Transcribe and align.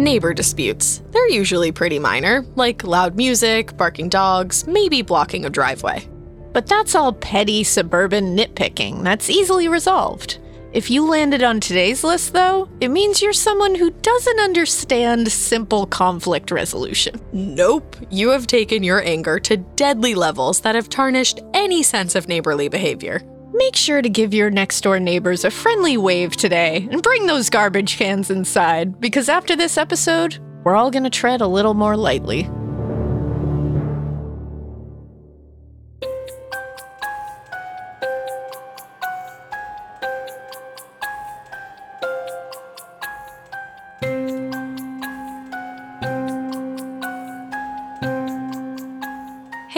Neighbor 0.00 0.32
disputes. 0.32 1.02
They're 1.10 1.28
usually 1.28 1.72
pretty 1.72 1.98
minor, 1.98 2.46
like 2.54 2.84
loud 2.84 3.16
music, 3.16 3.76
barking 3.76 4.08
dogs, 4.08 4.66
maybe 4.66 5.02
blocking 5.02 5.44
a 5.44 5.50
driveway. 5.50 6.08
But 6.54 6.66
that's 6.66 6.94
all 6.94 7.12
petty 7.12 7.64
suburban 7.64 8.34
nitpicking 8.34 9.04
that's 9.04 9.28
easily 9.28 9.68
resolved. 9.68 10.38
If 10.72 10.90
you 10.90 11.06
landed 11.06 11.42
on 11.42 11.60
today's 11.60 12.02
list, 12.02 12.32
though, 12.32 12.66
it 12.80 12.88
means 12.88 13.20
you're 13.20 13.34
someone 13.34 13.74
who 13.74 13.90
doesn't 13.90 14.40
understand 14.40 15.30
simple 15.30 15.84
conflict 15.84 16.50
resolution. 16.50 17.20
Nope, 17.34 17.94
you 18.08 18.30
have 18.30 18.46
taken 18.46 18.82
your 18.82 19.02
anger 19.02 19.38
to 19.40 19.58
deadly 19.58 20.14
levels 20.14 20.60
that 20.60 20.76
have 20.76 20.88
tarnished 20.88 21.40
any 21.52 21.82
sense 21.82 22.14
of 22.14 22.26
neighborly 22.26 22.68
behavior. 22.68 23.20
Make 23.52 23.74
sure 23.74 24.00
to 24.00 24.08
give 24.08 24.32
your 24.32 24.48
next 24.48 24.80
door 24.80 25.00
neighbors 25.00 25.44
a 25.44 25.50
friendly 25.50 25.96
wave 25.96 26.36
today 26.36 26.88
and 26.90 27.02
bring 27.02 27.26
those 27.26 27.50
garbage 27.50 27.96
cans 27.96 28.30
inside, 28.30 29.00
because 29.00 29.28
after 29.28 29.56
this 29.56 29.76
episode, 29.76 30.38
we're 30.62 30.76
all 30.76 30.90
gonna 30.90 31.10
tread 31.10 31.40
a 31.40 31.48
little 31.48 31.74
more 31.74 31.96
lightly. 31.96 32.48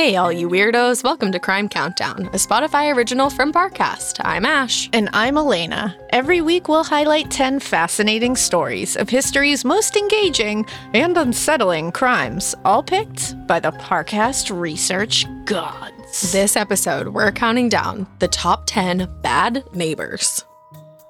Hey, 0.02 0.16
all 0.16 0.32
you 0.32 0.48
weirdos, 0.48 1.04
welcome 1.04 1.30
to 1.30 1.38
Crime 1.38 1.68
Countdown, 1.68 2.26
a 2.26 2.36
Spotify 2.36 2.92
original 2.92 3.30
from 3.30 3.52
Parcast. 3.52 4.20
I'm 4.24 4.44
Ash. 4.44 4.90
And 4.92 5.08
I'm 5.12 5.36
Alaina. 5.36 5.96
Every 6.10 6.40
week, 6.40 6.66
we'll 6.66 6.82
highlight 6.82 7.30
10 7.30 7.60
fascinating 7.60 8.34
stories 8.34 8.96
of 8.96 9.08
history's 9.08 9.64
most 9.64 9.94
engaging 9.94 10.66
and 10.92 11.16
unsettling 11.16 11.92
crimes, 11.92 12.52
all 12.64 12.82
picked 12.82 13.46
by 13.46 13.60
the 13.60 13.70
Parcast 13.70 14.50
research 14.50 15.24
gods. 15.44 16.32
This 16.32 16.56
episode, 16.56 17.06
we're 17.06 17.30
counting 17.30 17.68
down 17.68 18.08
the 18.18 18.26
top 18.26 18.64
10 18.66 19.08
bad 19.22 19.62
neighbors. 19.72 20.44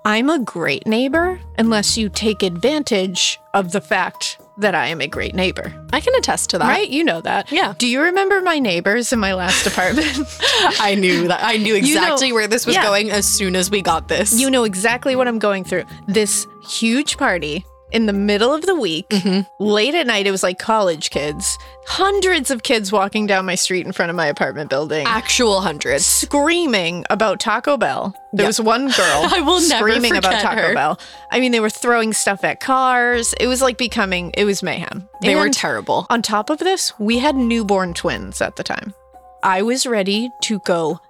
I'm 0.05 0.29
a 0.29 0.39
great 0.39 0.87
neighbor 0.87 1.41
unless 1.57 1.97
you 1.97 2.11
take 2.11 2.43
advantage 2.43 3.41
of 3.55 3.73
the 3.73 3.81
fact 3.81 4.37
that 4.63 4.75
I 4.75 4.87
am 4.89 5.01
a 5.01 5.07
great 5.07 5.35
neighbor. 5.35 5.73
I 5.93 6.01
can 6.01 6.15
attest 6.17 6.51
to 6.51 6.59
that. 6.59 6.67
Right? 6.69 6.89
You 6.89 7.05
know 7.05 7.21
that. 7.21 7.53
Yeah. 7.53 7.75
Do 7.79 7.87
you 7.87 8.01
remember 8.01 8.41
my 8.41 8.59
neighbors 8.59 9.13
in 9.13 9.19
my 9.19 9.35
last 9.35 9.67
apartment? 9.67 10.07
I 10.81 10.97
knew 10.99 11.29
that. 11.29 11.41
I 11.45 11.57
knew 11.59 11.75
You 11.75 11.95
know- 11.95 12.03
exactly 12.03 12.33
where 12.33 12.49
this 12.49 12.67
was 12.67 12.75
yeah. 12.75 12.83
going 12.83 13.11
as 13.11 13.27
soon 13.27 13.55
as 13.55 13.71
we 13.71 13.83
got 13.83 14.09
this. 14.09 14.33
you 14.41 14.51
know 14.51 14.65
exactly 14.65 15.15
what 15.15 15.29
I'm 15.29 15.39
going 15.39 15.65
through. 15.65 15.85
This 16.09 16.47
huge 16.63 17.17
party 17.19 17.65
in 17.93 18.07
the 18.07 18.12
middle 18.12 18.53
of 18.53 18.62
the 18.62 18.75
week, 18.75 19.09
mm-hmm. 19.11 19.43
late 19.62 19.95
at 19.95 20.07
night, 20.07 20.27
it 20.27 20.31
was 20.31 20.43
like 20.43 20.59
college 20.59 21.11
kids. 21.11 21.59
Hundreds 21.87 22.51
of 22.51 22.62
kids 22.62 22.91
walking 22.91 23.27
down 23.27 23.45
my 23.45 23.55
street 23.55 23.85
in 23.87 23.93
front 23.93 24.11
of 24.11 24.17
my 24.17 24.27
apartment 24.27 24.71
building. 24.71 25.07
actual 25.07 25.61
hundreds. 25.61 26.07
Screaming 26.07 27.05
about 27.11 27.41
Taco 27.41 27.77
Bell. 27.77 28.15
There 28.33 28.45
Yeah. 28.45 28.48
was 28.48 28.61
one 28.61 28.87
girl 28.87 28.97
I 29.31 29.41
will 29.41 29.61
never 29.69 29.89
screaming 29.91 30.17
about 30.17 30.41
Taco 30.41 30.61
her. 30.69 30.75
Bell. 30.75 30.98
I 31.31 31.41
mean, 31.41 31.53
they 31.53 31.61
were 31.61 31.70
throwing 31.70 32.13
stuff 32.13 32.45
at 32.45 32.61
cars. 32.61 33.35
It 33.39 33.47
was 33.47 33.61
like 33.61 33.77
becoming, 33.79 34.31
it 34.35 34.45
was 34.45 34.63
mayhem. 34.63 35.09
They 35.20 35.35
were 35.37 35.51
terrible. 35.51 36.07
On 36.11 36.23
top 36.23 36.51
of 36.51 36.59
this, 36.59 36.98
we 36.98 37.19
had 37.19 37.37
newborn 37.37 37.95
twins 37.95 38.41
at 38.41 38.57
the 38.57 38.63
time. 38.65 38.95
I 39.43 39.63
was 39.63 39.87
ready 39.87 40.31
to 40.43 40.61
go 40.61 41.01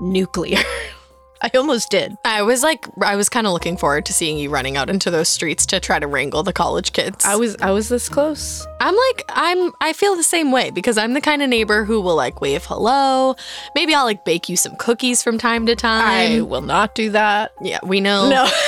nuclear. 0.00 0.58
I 1.40 1.50
almost 1.56 1.90
did. 1.90 2.16
I 2.24 2.42
was 2.42 2.62
like, 2.62 2.86
I 3.02 3.14
was 3.16 3.28
kind 3.28 3.46
of 3.46 3.52
looking 3.52 3.76
forward 3.76 4.04
to 4.06 4.12
seeing 4.12 4.38
you 4.38 4.50
running 4.50 4.76
out 4.76 4.90
into 4.90 5.10
those 5.10 5.28
streets 5.28 5.64
to 5.66 5.78
try 5.80 5.98
to 5.98 6.06
wrangle 6.06 6.42
the 6.42 6.52
college 6.52 6.92
kids. 6.92 7.24
I 7.24 7.36
was 7.36 7.56
I 7.60 7.70
was 7.70 7.88
this 7.88 8.08
close. 8.08 8.66
I'm 8.80 8.94
like, 8.96 9.24
I'm, 9.30 9.72
I 9.80 9.92
feel 9.92 10.16
the 10.16 10.22
same 10.22 10.50
way 10.52 10.70
because 10.70 10.98
I'm 10.98 11.14
the 11.14 11.20
kind 11.20 11.42
of 11.42 11.48
neighbor 11.48 11.84
who 11.84 12.00
will 12.00 12.16
like 12.16 12.40
wave 12.40 12.64
hello. 12.64 13.36
Maybe 13.74 13.94
I'll 13.94 14.04
like 14.04 14.24
bake 14.24 14.48
you 14.48 14.56
some 14.56 14.74
cookies 14.76 15.22
from 15.22 15.38
time 15.38 15.66
to 15.66 15.76
time. 15.76 16.02
I 16.38 16.40
will 16.42 16.60
not 16.62 16.94
do 16.94 17.10
that. 17.10 17.52
yeah, 17.62 17.78
we 17.82 18.00
know. 18.00 18.28
No. 18.28 18.48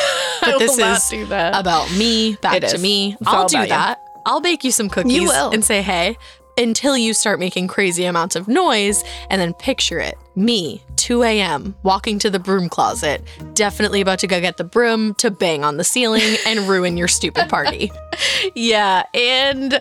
But 0.42 0.54
I 0.54 0.58
this 0.58 0.78
is 0.78 1.08
do 1.10 1.26
that. 1.26 1.54
about 1.54 1.90
me, 1.92 2.34
back 2.40 2.54
It 2.56 2.60
to 2.60 2.76
is. 2.76 2.82
me. 2.82 3.14
It's 3.20 3.28
I'll 3.28 3.46
do 3.46 3.66
that. 3.66 4.02
I'll 4.24 4.40
bake 4.40 4.64
you 4.64 4.70
some 4.72 4.88
cookies 4.88 5.12
You 5.12 5.24
will. 5.24 5.50
and 5.50 5.62
say 5.62 5.82
hey 5.82 6.16
until 6.60 6.96
you 6.96 7.14
start 7.14 7.40
making 7.40 7.66
crazy 7.66 8.04
amounts 8.04 8.36
of 8.36 8.46
noise 8.46 9.02
and 9.30 9.40
then 9.40 9.54
picture 9.54 9.98
it. 9.98 10.16
Me, 10.36 10.82
2 10.96 11.22
a.m., 11.22 11.74
walking 11.82 12.18
to 12.18 12.30
the 12.30 12.38
broom 12.38 12.68
closet, 12.68 13.22
definitely 13.54 14.00
about 14.00 14.18
to 14.18 14.26
go 14.26 14.40
get 14.40 14.58
the 14.58 14.64
broom 14.64 15.14
to 15.14 15.30
bang 15.30 15.64
on 15.64 15.78
the 15.78 15.84
ceiling 15.84 16.36
and 16.46 16.68
ruin 16.68 16.96
your 16.96 17.08
stupid 17.08 17.48
party. 17.48 17.90
yeah, 18.54 19.04
and 19.14 19.80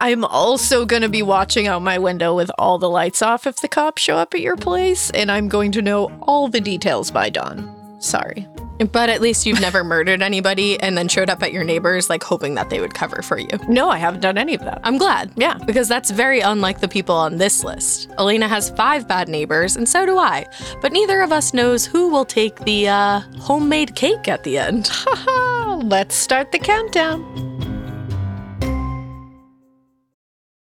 I'm 0.00 0.24
also 0.24 0.84
going 0.84 1.02
to 1.02 1.08
be 1.08 1.22
watching 1.22 1.66
out 1.66 1.82
my 1.82 1.98
window 1.98 2.34
with 2.36 2.50
all 2.58 2.78
the 2.78 2.90
lights 2.90 3.22
off 3.22 3.46
if 3.46 3.56
the 3.56 3.68
cops 3.68 4.02
show 4.02 4.16
up 4.16 4.34
at 4.34 4.40
your 4.40 4.56
place, 4.56 5.10
and 5.10 5.32
I'm 5.32 5.48
going 5.48 5.72
to 5.72 5.82
know 5.82 6.10
all 6.22 6.48
the 6.48 6.60
details 6.60 7.10
by 7.10 7.30
dawn. 7.30 8.00
Sorry. 8.00 8.46
But 8.78 9.10
at 9.10 9.20
least 9.20 9.46
you've 9.46 9.60
never 9.60 9.82
murdered 9.82 10.22
anybody 10.22 10.78
and 10.80 10.96
then 10.96 11.08
showed 11.08 11.30
up 11.30 11.42
at 11.42 11.52
your 11.52 11.64
neighbors 11.64 12.08
like 12.08 12.22
hoping 12.22 12.54
that 12.54 12.70
they 12.70 12.80
would 12.80 12.94
cover 12.94 13.22
for 13.22 13.38
you. 13.38 13.48
No, 13.68 13.88
I 13.88 13.98
haven't 13.98 14.20
done 14.20 14.38
any 14.38 14.54
of 14.54 14.60
that. 14.60 14.80
I'm 14.84 14.98
glad. 14.98 15.32
Yeah. 15.36 15.58
Because 15.66 15.88
that's 15.88 16.10
very 16.10 16.40
unlike 16.40 16.80
the 16.80 16.88
people 16.88 17.14
on 17.14 17.38
this 17.38 17.64
list. 17.64 18.08
Alaina 18.18 18.48
has 18.48 18.70
five 18.70 19.08
bad 19.08 19.28
neighbors, 19.28 19.76
and 19.76 19.88
so 19.88 20.06
do 20.06 20.18
I. 20.18 20.46
But 20.80 20.92
neither 20.92 21.22
of 21.22 21.32
us 21.32 21.52
knows 21.52 21.84
who 21.84 22.08
will 22.08 22.24
take 22.24 22.56
the 22.60 22.88
uh, 22.88 23.20
homemade 23.38 23.96
cake 23.96 24.28
at 24.28 24.44
the 24.44 24.58
end. 24.58 24.88
Haha, 24.90 25.76
let's 25.76 26.14
start 26.14 26.52
the 26.52 26.58
countdown. 26.58 27.24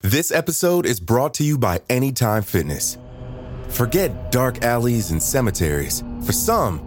This 0.02 0.32
episode 0.32 0.86
is 0.86 1.02
brought 1.02 1.34
to 1.34 1.44
you 1.44 1.58
by 1.58 1.82
Anytime 1.90 2.44
Fitness. 2.44 2.98
Forget 3.68 4.32
dark 4.32 4.64
alleys 4.64 5.12
and 5.12 5.22
cemeteries. 5.22 6.02
For 6.24 6.32
some, 6.32 6.87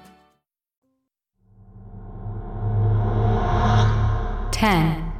10. 4.61 5.11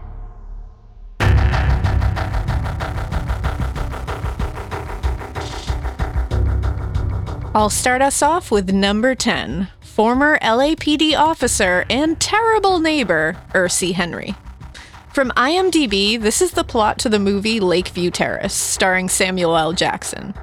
I'll 7.55 7.71
start 7.71 8.03
us 8.03 8.21
off 8.21 8.51
with 8.51 8.71
number 8.71 9.15
10 9.15 9.69
former 9.81 10.37
LAPD 10.43 11.17
officer 11.17 11.85
and 11.89 12.19
terrible 12.19 12.79
neighbor, 12.79 13.35
Irsie 13.55 13.93
Henry. 13.93 14.35
From 15.11 15.31
IMDb, 15.31 16.21
this 16.21 16.39
is 16.43 16.51
the 16.51 16.63
plot 16.63 16.99
to 16.99 17.09
the 17.09 17.17
movie 17.17 17.59
Lakeview 17.59 18.11
Terrace, 18.11 18.53
starring 18.53 19.09
Samuel 19.09 19.57
L. 19.57 19.73
Jackson. 19.73 20.35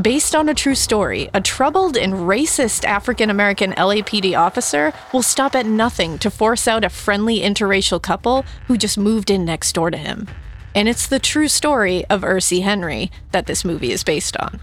Based 0.00 0.36
on 0.36 0.48
a 0.48 0.54
true 0.54 0.76
story, 0.76 1.28
a 1.34 1.40
troubled 1.40 1.96
and 1.96 2.12
racist 2.12 2.84
African 2.84 3.30
American 3.30 3.72
LAPD 3.72 4.38
officer 4.38 4.92
will 5.12 5.24
stop 5.24 5.56
at 5.56 5.66
nothing 5.66 6.18
to 6.18 6.30
force 6.30 6.68
out 6.68 6.84
a 6.84 6.88
friendly 6.88 7.40
interracial 7.40 8.00
couple 8.00 8.44
who 8.68 8.76
just 8.76 8.96
moved 8.96 9.28
in 9.28 9.44
next 9.44 9.72
door 9.72 9.90
to 9.90 9.96
him. 9.96 10.28
And 10.72 10.88
it's 10.88 11.08
the 11.08 11.18
true 11.18 11.48
story 11.48 12.04
of 12.04 12.20
Irsie 12.20 12.62
Henry 12.62 13.10
that 13.32 13.46
this 13.46 13.64
movie 13.64 13.90
is 13.90 14.04
based 14.04 14.36
on. 14.36 14.60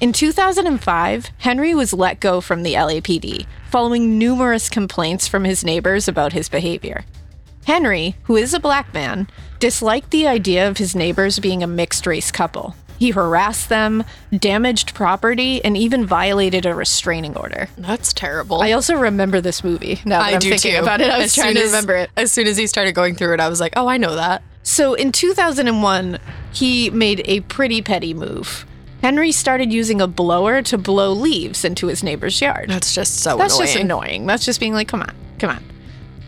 In 0.00 0.14
2005, 0.14 1.30
Henry 1.36 1.74
was 1.74 1.92
let 1.92 2.20
go 2.20 2.40
from 2.40 2.62
the 2.62 2.72
LAPD 2.72 3.44
following 3.70 4.18
numerous 4.18 4.70
complaints 4.70 5.28
from 5.28 5.44
his 5.44 5.62
neighbors 5.62 6.08
about 6.08 6.32
his 6.32 6.48
behavior. 6.48 7.04
Henry, 7.66 8.16
who 8.22 8.36
is 8.36 8.54
a 8.54 8.58
black 8.58 8.94
man, 8.94 9.28
disliked 9.58 10.10
the 10.10 10.26
idea 10.26 10.66
of 10.66 10.78
his 10.78 10.96
neighbors 10.96 11.38
being 11.38 11.62
a 11.62 11.66
mixed 11.66 12.06
race 12.06 12.32
couple. 12.32 12.74
He 13.02 13.10
harassed 13.10 13.68
them, 13.68 14.04
damaged 14.32 14.94
property, 14.94 15.60
and 15.64 15.76
even 15.76 16.06
violated 16.06 16.64
a 16.64 16.72
restraining 16.72 17.36
order. 17.36 17.68
That's 17.76 18.12
terrible. 18.12 18.62
I 18.62 18.70
also 18.70 18.94
remember 18.94 19.40
this 19.40 19.64
movie. 19.64 20.00
Now 20.04 20.20
that 20.20 20.28
I 20.28 20.30
am 20.34 20.38
do 20.38 20.50
thinking 20.50 20.76
too. 20.76 20.82
about 20.82 21.00
it, 21.00 21.10
I 21.10 21.16
was 21.18 21.24
As 21.26 21.34
trying 21.34 21.54
to 21.56 21.62
as- 21.62 21.66
remember 21.72 21.96
it. 21.96 22.10
As 22.16 22.30
soon 22.30 22.46
as 22.46 22.56
he 22.56 22.68
started 22.68 22.94
going 22.94 23.16
through 23.16 23.34
it, 23.34 23.40
I 23.40 23.48
was 23.48 23.58
like, 23.58 23.72
oh, 23.74 23.88
I 23.88 23.96
know 23.96 24.14
that. 24.14 24.44
So 24.62 24.94
in 24.94 25.10
2001, 25.10 26.20
he 26.52 26.90
made 26.90 27.22
a 27.24 27.40
pretty 27.40 27.82
petty 27.82 28.14
move. 28.14 28.66
Henry 29.02 29.32
started 29.32 29.72
using 29.72 30.00
a 30.00 30.06
blower 30.06 30.62
to 30.62 30.78
blow 30.78 31.12
leaves 31.12 31.64
into 31.64 31.88
his 31.88 32.04
neighbor's 32.04 32.40
yard. 32.40 32.70
That's 32.70 32.94
just 32.94 33.16
so 33.16 33.36
That's 33.36 33.54
annoying. 33.54 33.66
just 33.66 33.80
annoying. 33.80 34.26
That's 34.26 34.44
just 34.44 34.60
being 34.60 34.74
like, 34.74 34.86
come 34.86 35.02
on, 35.02 35.12
come 35.40 35.50
on. 35.50 35.64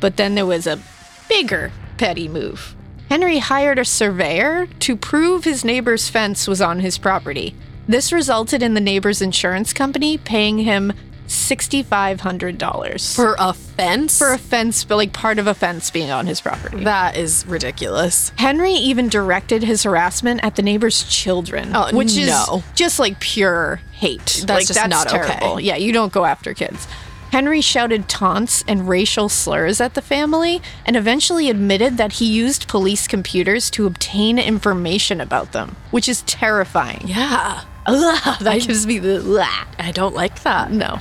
But 0.01 0.17
then 0.17 0.35
there 0.35 0.45
was 0.45 0.67
a 0.67 0.81
bigger 1.29 1.71
petty 1.99 2.27
move. 2.27 2.75
Henry 3.15 3.39
hired 3.39 3.79
a 3.79 3.85
surveyor 3.85 4.67
to 4.81 4.97
prove 4.97 5.45
his 5.45 5.65
neighbor's 5.65 6.09
fence 6.09 6.49
was 6.49 6.61
on 6.61 6.81
his 6.81 6.99
property. 6.99 7.55
This 7.87 8.11
resulted 8.13 8.61
in 8.61 8.75
the 8.75 8.81
neighbor's 8.81 9.23
insurance 9.23 9.73
company 9.73 10.19
paying 10.19 10.59
him 10.59 10.93
$6,500 11.29 13.15
For 13.15 13.37
a 13.39 13.53
fence? 13.53 14.19
for 14.19 14.33
a 14.33 14.37
fence, 14.39 14.83
but 14.83 14.97
like 14.97 15.13
part 15.13 15.39
of 15.39 15.47
a 15.47 15.55
fence 15.55 15.93
being 15.93 16.11
on 16.11 16.27
his 16.27 16.41
property. 16.41 16.83
that 16.83 17.17
is 17.17 17.47
ridiculous. 17.47 18.33
Henry 18.35 18.73
even 18.73 19.09
directed 19.09 19.63
his 19.63 19.85
harassment 19.85 20.41
at 20.43 20.57
the 20.57 20.63
neighbor's 20.63 21.05
children, 21.05 21.71
Oh, 21.73 21.95
which 21.97 22.17
no. 22.17 22.23
is 22.57 22.63
just 22.75 22.99
like 22.99 23.21
pure 23.21 23.81
hate. 23.93 24.43
That's 24.45 24.49
like, 24.49 24.67
just 24.67 24.75
that's 24.75 24.91
not 24.91 25.15
okay. 25.15 25.63
Yeah, 25.63 25.77
you 25.77 25.93
don't 25.93 26.13
go 26.13 26.25
after 26.25 26.53
kids. 26.53 26.89
Henry 27.35 27.61
shouted 27.61 28.09
taunts 28.09 28.63
and 28.69 28.89
racial 28.89 29.29
slurs 29.29 29.81
at 29.81 29.95
the 29.95 30.01
family 30.01 30.63
and 30.87 30.95
eventually 30.95 31.51
admitted 31.51 31.97
that 31.97 32.13
he 32.13 32.27
used 32.27 32.69
police 32.69 33.09
computers 33.09 33.71
to 33.71 33.87
obtain 33.87 34.39
information 34.39 35.21
about 35.21 35.51
them, 35.51 35.75
which 35.91 36.09
is 36.09 36.23
terrifying. 36.23 37.03
Yeah. 37.05 37.63
Ugh, 37.87 38.39
that 38.39 38.61
gives 38.61 38.87
me 38.87 39.01
the 39.01 39.17
ugh. 39.17 39.67
I 39.81 39.91
don't 39.91 40.15
like 40.15 40.45
that. 40.45 40.71
no. 40.71 41.01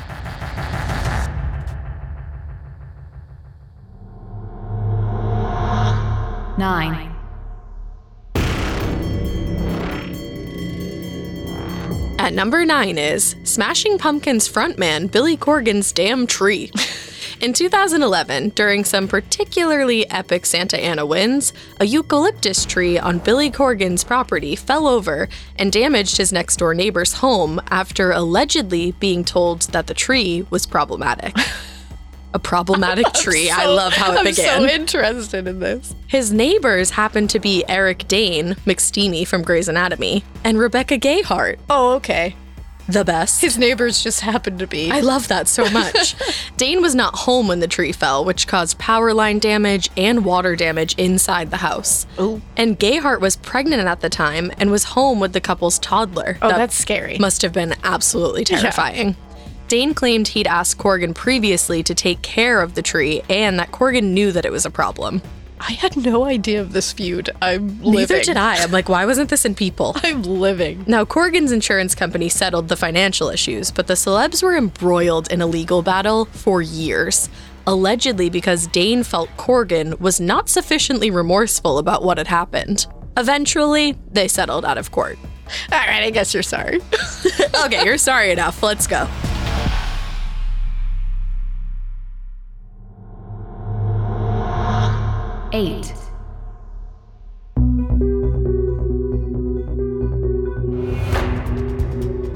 Nine. 6.57 7.12
At 12.23 12.33
number 12.33 12.63
nine 12.63 12.97
is 12.97 13.35
Smashing 13.43 13.97
Pumpkins 13.97 14.47
frontman 14.47 15.11
Billy 15.11 15.35
Corgan's 15.35 15.91
Damn 15.91 16.25
Tree. 16.25 16.71
In 17.41 17.51
2011, 17.51 18.51
during 18.51 18.85
some 18.85 19.09
particularly 19.09 20.09
epic 20.09 20.45
Santa 20.45 20.81
Ana 20.81 21.05
winds, 21.05 21.51
a 21.81 21.85
eucalyptus 21.85 22.63
tree 22.63 22.97
on 22.97 23.19
Billy 23.19 23.51
Corgan's 23.51 24.05
property 24.05 24.55
fell 24.55 24.87
over 24.87 25.27
and 25.59 25.69
damaged 25.69 26.15
his 26.15 26.31
next 26.31 26.55
door 26.55 26.73
neighbor's 26.73 27.15
home 27.15 27.59
after 27.69 28.13
allegedly 28.13 28.93
being 28.93 29.25
told 29.25 29.63
that 29.73 29.87
the 29.87 29.93
tree 29.93 30.47
was 30.49 30.65
problematic. 30.65 31.35
A 32.33 32.39
problematic 32.39 33.05
tree. 33.13 33.49
I 33.49 33.65
love 33.65 33.93
how 33.93 34.13
it 34.13 34.23
began. 34.23 34.63
I'm 34.63 34.67
so 34.69 34.73
interested 34.73 35.47
in 35.47 35.59
this. 35.59 35.93
His 36.07 36.31
neighbors 36.33 36.89
happened 36.91 37.29
to 37.31 37.39
be 37.39 37.63
Eric 37.67 38.07
Dane, 38.07 38.55
McSteamy 38.65 39.27
from 39.27 39.43
Grey's 39.43 39.67
Anatomy, 39.67 40.23
and 40.43 40.57
Rebecca 40.57 40.97
Gayheart, 40.97 41.57
Oh, 41.69 41.93
okay. 41.93 42.35
the 42.89 43.05
best. 43.05 43.39
His 43.41 43.57
neighbors 43.57 44.01
just 44.03 44.21
happened 44.21 44.59
to 44.59 44.67
be. 44.67 44.91
I 44.91 44.99
love 45.01 45.27
that 45.29 45.47
so 45.47 45.69
much. 45.69 46.15
Dane 46.57 46.81
was 46.81 46.95
not 46.95 47.15
home 47.15 47.47
when 47.47 47.59
the 47.59 47.67
tree 47.67 47.91
fell, 47.91 48.25
which 48.25 48.47
caused 48.47 48.77
power 48.79 49.13
line 49.13 49.39
damage 49.39 49.89
and 49.95 50.25
water 50.25 50.55
damage 50.55 50.95
inside 50.97 51.49
the 51.51 51.57
house. 51.57 52.05
Ooh. 52.19 52.41
And 52.57 52.77
Gayheart 52.79 53.21
was 53.21 53.35
pregnant 53.37 53.87
at 53.87 54.01
the 54.01 54.09
time 54.09 54.51
and 54.57 54.69
was 54.71 54.83
home 54.83 55.19
with 55.19 55.33
the 55.33 55.39
couple's 55.41 55.77
toddler. 55.79 56.37
oh, 56.41 56.49
That 56.49 56.57
that's 56.57 56.75
scary. 56.75 57.17
must 57.19 57.41
have 57.43 57.53
been 57.53 57.75
absolutely 57.83 58.43
terrifying. 58.43 59.15
Dane 59.67 59.93
claimed 59.93 60.27
he'd 60.27 60.47
asked 60.47 60.77
Corgan 60.77 61.15
previously 61.15 61.83
to 61.83 61.95
take 61.95 62.21
care 62.21 62.61
of 62.61 62.75
the 62.75 62.81
tree 62.81 63.21
and 63.29 63.57
that 63.59 63.71
Corgan 63.71 64.11
knew 64.13 64.31
that 64.31 64.45
it 64.45 64.51
was 64.51 64.65
a 64.65 64.69
problem. 64.69 65.21
I 65.59 65.71
had 65.73 65.95
no 65.95 66.25
idea 66.25 66.59
of 66.59 66.73
this 66.73 66.91
feud. 66.91 67.29
I'm 67.41 67.81
living. 67.81 67.93
Neither 67.93 68.21
did 68.21 68.35
I. 68.37 68.57
I'm 68.61 68.71
like, 68.71 68.89
why 68.89 69.05
wasn't 69.05 69.29
this 69.29 69.45
in 69.45 69.55
people? 69.55 69.93
I'm 70.03 70.21
living. 70.23 70.83
Now, 70.87 71.05
Corgan's 71.05 71.53
insurance 71.53 71.95
company 71.95 72.27
settled 72.27 72.67
the 72.67 72.75
financial 72.75 73.29
issues, 73.29 73.71
but 73.71 73.87
the 73.87 73.93
celebs 73.93 74.43
were 74.43 74.57
embroiled 74.57 75.31
in 75.31 75.41
a 75.41 75.47
legal 75.47 75.81
battle 75.81 76.25
for 76.25 76.61
years. 76.61 77.29
Allegedly, 77.65 78.29
because 78.29 78.67
Dane 78.67 79.03
felt 79.03 79.29
Corgan 79.37 79.97
was 80.01 80.19
not 80.19 80.49
sufficiently 80.49 81.09
remorseful 81.09 81.77
about 81.77 82.03
what 82.03 82.17
had 82.17 82.27
happened. 82.27 82.85
Eventually, 83.15 83.95
they 84.11 84.27
settled 84.27 84.65
out 84.65 84.77
of 84.77 84.91
court. 84.91 85.17
All 85.71 85.79
right, 85.79 86.03
I 86.03 86.09
guess 86.09 86.33
you're 86.33 86.43
sorry. 86.43 86.81
Okay, 87.65 87.85
you're 87.85 87.97
sorry 87.97 88.31
enough. 88.31 88.61
Let's 88.61 88.87
go. 88.87 89.07
Eight. 95.55 95.93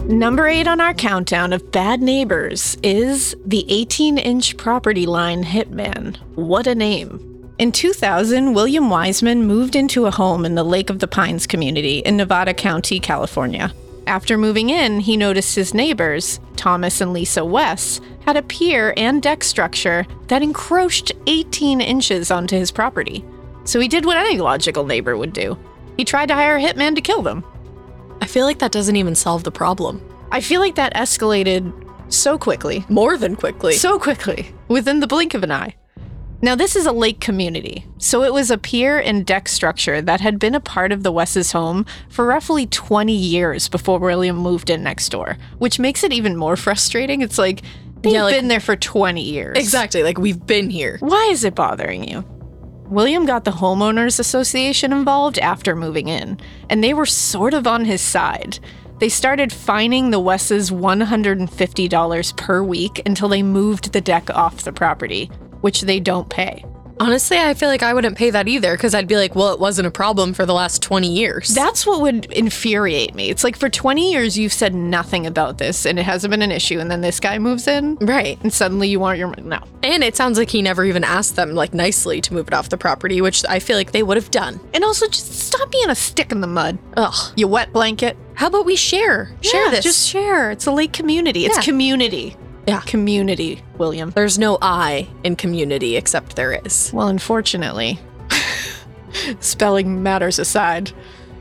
Number 0.08 0.48
eight 0.48 0.68
on 0.68 0.80
our 0.80 0.94
countdown 0.94 1.52
of 1.52 1.72
bad 1.72 2.02
neighbors 2.02 2.78
is 2.84 3.36
the 3.44 3.66
18 3.70 4.20
inch 4.20 4.56
property 4.58 5.08
line 5.08 5.44
hitman. 5.44 6.18
What 6.36 6.68
a 6.68 6.76
name. 6.76 7.52
In 7.58 7.72
2000, 7.72 8.54
William 8.54 8.92
Wiseman 8.92 9.48
moved 9.48 9.76
into 9.76 10.06
a 10.06 10.12
home 10.12 10.46
in 10.46 10.54
the 10.54 10.64
Lake 10.64 10.92
of 10.92 11.00
the 11.00 11.08
Pines 11.08 11.48
community 11.48 12.00
in 12.00 12.18
Nevada 12.18 12.54
County, 12.54 13.00
California. 13.00 13.74
After 14.08 14.38
moving 14.38 14.70
in, 14.70 15.02
he 15.02 15.18
noticed 15.18 15.54
his 15.54 15.74
neighbors, 15.74 16.40
Thomas 16.56 17.02
and 17.02 17.12
Lisa 17.12 17.44
West, 17.44 18.02
had 18.22 18.38
a 18.38 18.42
pier 18.42 18.94
and 18.96 19.22
deck 19.22 19.44
structure 19.44 20.06
that 20.28 20.42
encroached 20.42 21.12
18 21.28 21.82
inches 21.82 22.32
onto 22.32 22.56
his 22.56 22.72
property. 22.72 23.26
So 23.66 23.82
he 23.82 23.90
did 23.90 24.06
what 24.06 24.16
any 24.16 24.38
logical 24.38 24.86
neighbor 24.86 25.18
would 25.18 25.34
do. 25.34 25.60
He 25.98 26.06
tried 26.06 26.28
to 26.28 26.36
hire 26.36 26.56
a 26.56 26.62
hitman 26.62 26.96
to 26.96 27.02
kill 27.02 27.22
them. 27.22 27.44
I 28.22 28.28
feel 28.28 28.46
like 28.46 28.60
that 28.60 28.72
doesn't 28.72 28.96
even 28.96 29.14
solve 29.14 29.44
the 29.44 29.52
problem. 29.52 30.02
I 30.32 30.40
feel 30.40 30.62
like 30.62 30.76
that 30.76 30.96
escalated 30.96 31.74
so 32.08 32.38
quickly. 32.38 32.86
More 32.88 33.18
than 33.18 33.36
quickly. 33.36 33.74
So 33.74 34.00
quickly, 34.00 34.56
within 34.70 35.02
the 35.02 35.08
blink 35.08 35.34
of 35.34 35.44
an 35.44 35.52
eye. 35.52 35.76
Now, 36.40 36.54
this 36.54 36.76
is 36.76 36.86
a 36.86 36.92
lake 36.92 37.20
community, 37.20 37.86
so 37.98 38.22
it 38.22 38.32
was 38.32 38.52
a 38.52 38.60
pier 38.60 39.00
and 39.00 39.26
deck 39.26 39.48
structure 39.48 40.04
that 40.04 40.22
had 40.22 40.38
been 40.38 40.54
a 40.54 40.60
part 40.60 40.92
of 40.92 41.02
the 41.02 41.12
West's 41.12 41.52
home 41.52 41.84
for 42.10 42.28
roughly 42.28 42.68
20 42.68 43.12
years 43.12 43.68
before 43.68 43.98
William 43.98 44.38
moved 44.38 44.70
in 44.70 44.84
next 44.84 45.10
door, 45.10 45.38
which 45.58 45.80
makes 45.80 46.04
it 46.04 46.14
even 46.14 46.36
more 46.38 46.56
frustrating. 46.56 47.22
It's 47.22 47.40
like 47.40 47.64
they've 48.04 48.14
Yeah, 48.14 48.24
like- 48.26 48.36
been 48.36 48.50
there 48.50 48.60
for 48.60 48.76
20 48.76 49.20
years. 49.22 49.58
exactly. 49.58 50.04
Like, 50.04 50.20
we've 50.20 50.46
been 50.46 50.70
here. 50.70 50.98
Why 51.00 51.28
is 51.32 51.44
it 51.44 51.56
bothering 51.56 52.08
you? 52.08 52.24
William 52.88 53.26
got 53.26 53.44
the 53.44 53.52
Homeowners 53.52 54.20
Association 54.20 54.94
involved 54.94 55.40
after 55.40 55.76
moving 55.76 56.08
in, 56.08 56.40
and 56.70 56.84
they 56.84 56.94
were 56.94 57.08
sort 57.08 57.56
of 57.56 57.66
on 57.66 57.84
his 57.84 58.00
side. 58.00 58.60
They 59.00 59.10
started 59.10 59.52
fining 59.52 60.12
the 60.12 60.20
Wesses 60.20 60.70
$150 60.72 62.32
per 62.38 62.64
week 62.64 63.02
until 63.08 63.28
they 63.28 63.42
moved 63.44 63.92
the 63.92 64.02
deck 64.02 64.30
off 64.36 64.64
the 64.64 64.72
property, 64.72 65.30
which 65.62 65.82
they 65.82 66.00
don't 66.00 66.30
pay. 66.30 66.64
Honestly, 67.00 67.38
I 67.38 67.54
feel 67.54 67.70
like 67.70 67.84
I 67.84 67.94
wouldn't 67.94 68.18
pay 68.18 68.32
that 68.32 68.48
either 68.48 68.72
because 68.76 68.96
I'd 68.96 69.08
be 69.08 69.18
like, 69.18 69.36
well, 69.36 69.54
it 69.54 69.60
wasn't 69.60 69.88
a 69.88 69.92
problem 69.92 70.34
for 70.34 70.48
the 70.48 70.54
last 70.56 70.82
20 70.82 71.08
years. 71.08 71.50
That's 71.50 71.86
what 71.86 72.02
would 72.02 72.26
infuriate 72.32 73.14
me. 73.14 73.30
It's 73.30 73.44
like 73.44 73.56
for 73.56 73.70
20 73.70 74.12
years 74.12 74.36
you've 74.36 74.52
said 74.52 74.74
nothing 74.74 75.28
about 75.28 75.60
this 75.60 75.86
and 75.86 76.00
it 76.00 76.04
hasn't 76.08 76.32
been 76.32 76.42
an 76.42 76.52
issue, 76.52 76.80
and 76.80 76.90
then 76.90 77.02
this 77.02 77.20
guy 77.20 77.38
moves 77.38 77.68
in, 77.68 77.98
right. 77.98 78.42
and 78.42 78.52
suddenly 78.52 78.90
you 78.90 79.00
want 79.00 79.20
your 79.20 79.28
money. 79.28 79.44
no. 79.44 79.60
And 79.84 80.04
it 80.04 80.16
sounds 80.16 80.40
like 80.40 80.50
he 80.50 80.64
never 80.64 80.84
even 80.86 81.04
asked 81.04 81.36
them, 81.36 81.52
like, 81.54 81.72
nicely 81.72 82.20
to 82.20 82.34
move 82.34 82.48
it 82.48 82.54
off 82.56 82.70
the 82.70 82.78
property, 82.80 83.22
which 83.22 83.46
I 83.48 83.60
feel 83.60 83.78
like 83.78 83.92
they 83.92 84.02
would 84.02 84.18
have 84.18 84.32
done. 84.32 84.60
And 84.74 84.84
also 84.84 85.06
just 85.06 85.32
stop 85.40 85.72
being 85.72 85.92
a 85.92 85.96
stick 85.96 86.32
in 86.32 86.42
the 86.42 86.48
mud. 86.48 86.80
Ugh. 86.98 87.32
You 87.36 87.48
wet 87.48 87.72
blanket. 87.72 88.18
How 88.34 88.48
about 88.48 88.66
we 88.66 88.76
share? 88.76 89.32
Share 89.42 89.66
Yeah, 89.66 89.70
this. 89.72 89.84
Just 89.84 90.08
share. 90.10 90.50
It's 90.50 90.66
a 90.66 90.72
lake 90.72 90.94
community. 90.94 91.46
It's 91.46 91.58
Yeah. 91.58 91.64
community. 91.64 92.36
Yeah. 92.68 92.82
Community, 92.82 93.64
William. 93.78 94.12
There's 94.12 94.38
no 94.38 94.58
I 94.62 95.08
in 95.24 95.38
community, 95.38 95.96
except 95.96 96.36
there 96.36 96.52
is. 96.66 96.92
Well, 96.94 97.08
unfortunately, 97.08 97.98
spelling 99.40 100.04
matters 100.04 100.38
aside, 100.38 100.92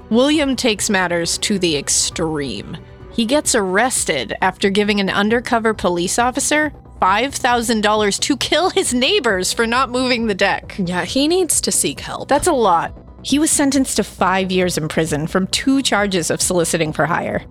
William 0.08 0.54
takes 0.54 0.88
matters 0.88 1.36
to 1.38 1.58
the 1.58 1.76
extreme. 1.76 2.76
He 3.12 3.24
gets 3.24 3.54
arrested 3.54 4.34
after 4.40 4.70
giving 4.70 5.00
an 5.00 5.10
undercover 5.10 5.74
police 5.74 6.18
officer 6.18 6.72
$5,000 7.02 8.20
to 8.20 8.36
kill 8.36 8.70
his 8.70 8.94
neighbors 8.94 9.52
for 9.52 9.66
not 9.66 9.90
moving 9.90 10.26
the 10.26 10.34
deck. 10.34 10.76
Yeah, 10.78 11.04
he 11.04 11.28
needs 11.28 11.60
to 11.62 11.72
seek 11.72 12.00
help. 12.00 12.28
That's 12.28 12.46
a 12.46 12.52
lot. 12.52 12.96
He 13.22 13.38
was 13.38 13.50
sentenced 13.50 13.96
to 13.96 14.04
five 14.04 14.52
years 14.52 14.78
in 14.78 14.88
prison 14.88 15.26
from 15.26 15.48
two 15.48 15.82
charges 15.82 16.30
of 16.30 16.40
soliciting 16.40 16.92
for 16.92 17.06
hire. 17.06 17.42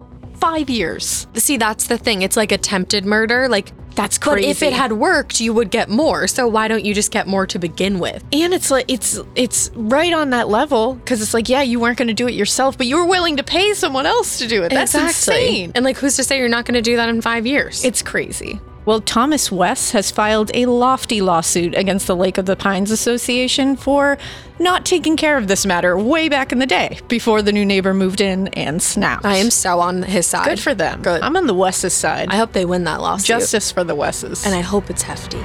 Five 0.45 0.69
years. 0.69 1.27
See, 1.33 1.57
that's 1.57 1.87
the 1.87 1.97
thing. 1.97 2.21
It's 2.21 2.37
like 2.37 2.51
attempted 2.51 3.03
murder. 3.03 3.49
Like, 3.49 3.71
That's 3.95 4.19
but 4.19 4.39
if 4.41 4.61
it 4.61 4.73
had 4.73 4.91
worked, 4.91 5.39
you 5.39 5.53
would 5.53 5.71
get 5.71 5.89
more. 5.89 6.27
So 6.27 6.47
why 6.47 6.67
don't 6.67 6.85
you 6.85 6.93
just 6.93 7.11
get 7.11 7.25
more 7.27 7.47
to 7.47 7.57
begin 7.57 7.97
with? 7.99 8.23
and 8.31 8.53
it's 8.53 8.69
like 8.69 8.85
it's 8.87 9.19
it's 9.35 9.71
right 9.73 10.13
on 10.13 10.29
that 10.31 10.47
level 10.47 10.95
because 10.95 11.21
it's 11.21 11.33
like 11.33 11.49
yeah 11.49 11.61
you 11.61 11.79
weren't 11.79 11.97
going 11.97 12.09
to 12.09 12.13
do 12.13 12.27
it 12.27 12.33
yourself 12.33 12.77
but 12.77 12.85
you 12.87 12.97
were 12.97 13.05
willing 13.05 13.37
to 13.37 13.43
pay 13.43 13.73
someone 13.73 14.05
else 14.05 14.37
to 14.39 14.47
do 14.47 14.63
it 14.63 14.69
that's 14.69 14.93
insane 14.93 15.71
And 15.75 15.83
like, 15.85 15.97
who's 15.97 16.15
to 16.17 16.23
say 16.23 16.37
you're 16.37 16.49
not 16.49 16.65
going 16.65 16.75
to 16.75 16.81
do 16.81 16.95
that 16.97 17.09
in 17.09 17.21
five 17.21 17.45
years? 17.47 17.83
It's 17.83 18.01
crazy. 18.01 18.59
Well, 18.85 19.01
Thomas 19.01 19.51
West 19.51 19.93
has 19.93 20.11
filed 20.11 20.51
a 20.53 20.67
lofty 20.67 21.19
lawsuit 21.19 21.75
against 21.75 22.05
the 22.05 22.15
Lake 22.15 22.37
of 22.37 22.45
the 22.45 22.55
Pines 22.55 22.91
Association 22.91 23.75
for 23.75 24.19
not 24.59 24.85
taking 24.85 25.17
care 25.17 25.37
of 25.37 25.47
this 25.47 25.65
matter 25.65 25.97
way 25.97 26.29
back 26.29 26.51
in 26.51 26.59
the 26.59 26.67
day 26.67 26.99
before 27.07 27.41
the 27.41 27.51
new 27.51 27.65
neighbor 27.65 27.95
moved 27.95 28.21
in 28.21 28.47
and 28.49 28.83
snapped. 28.83 29.25
I 29.25 29.37
am 29.37 29.49
so 29.49 29.79
on 29.79 30.03
his 30.03 30.27
side. 30.27 30.45
good 30.45 30.59
for 30.59 30.75
them. 30.75 31.01
Good. 31.01 31.23
I'm 31.23 31.35
on 31.35 31.47
the 31.47 31.55
West's 31.55 31.95
side. 31.95 32.29
I 32.29 32.35
hope 32.35 32.51
they 32.53 32.65
win 32.65 32.83
that 32.83 33.01
lawsuit. 33.01 33.25
Justice 33.25 33.71
for 33.71 33.83
the 33.83 33.95
Wesses. 33.95 34.45
And 34.45 34.53
I 34.53 34.61
hope 34.61 34.91
it's 34.91 35.01
hefty. 35.01 35.41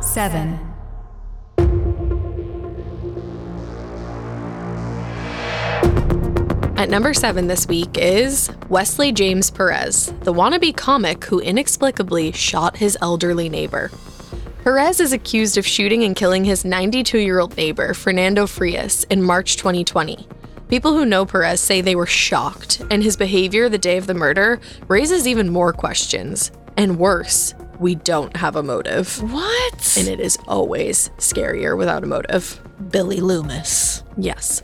Seven. 0.00 0.71
At 6.76 6.88
number 6.88 7.14
seven 7.14 7.46
this 7.46 7.68
week 7.68 7.96
is 7.96 8.50
Wesley 8.68 9.12
James 9.12 9.50
Perez, 9.50 10.06
the 10.22 10.32
wannabe 10.32 10.76
comic 10.76 11.24
who 11.24 11.38
inexplicably 11.38 12.32
shot 12.32 12.76
his 12.76 12.98
elderly 13.00 13.48
neighbor. 13.48 13.90
Perez 14.64 14.98
is 14.98 15.12
accused 15.12 15.58
of 15.58 15.66
shooting 15.66 16.02
and 16.02 16.16
killing 16.16 16.44
his 16.44 16.64
92 16.64 17.18
year 17.18 17.38
old 17.38 17.56
neighbor, 17.56 17.94
Fernando 17.94 18.46
Frias, 18.46 19.04
in 19.04 19.22
March 19.22 19.56
2020. 19.58 20.26
People 20.68 20.92
who 20.94 21.04
know 21.04 21.26
Perez 21.26 21.60
say 21.60 21.80
they 21.80 21.94
were 21.94 22.06
shocked, 22.06 22.82
and 22.90 23.02
his 23.02 23.16
behavior 23.16 23.68
the 23.68 23.78
day 23.78 23.98
of 23.98 24.06
the 24.06 24.14
murder 24.14 24.58
raises 24.88 25.28
even 25.28 25.50
more 25.50 25.72
questions. 25.72 26.50
And 26.76 26.98
worse, 26.98 27.54
we 27.78 27.94
don't 27.96 28.36
have 28.36 28.56
a 28.56 28.62
motive. 28.62 29.22
what? 29.30 29.96
And 29.98 30.08
it 30.08 30.20
is 30.20 30.38
always 30.48 31.10
scarier 31.18 31.76
without 31.76 32.02
a 32.02 32.06
motive. 32.06 32.60
Billy 32.90 33.20
Loomis. 33.20 34.02
Yes. 34.16 34.62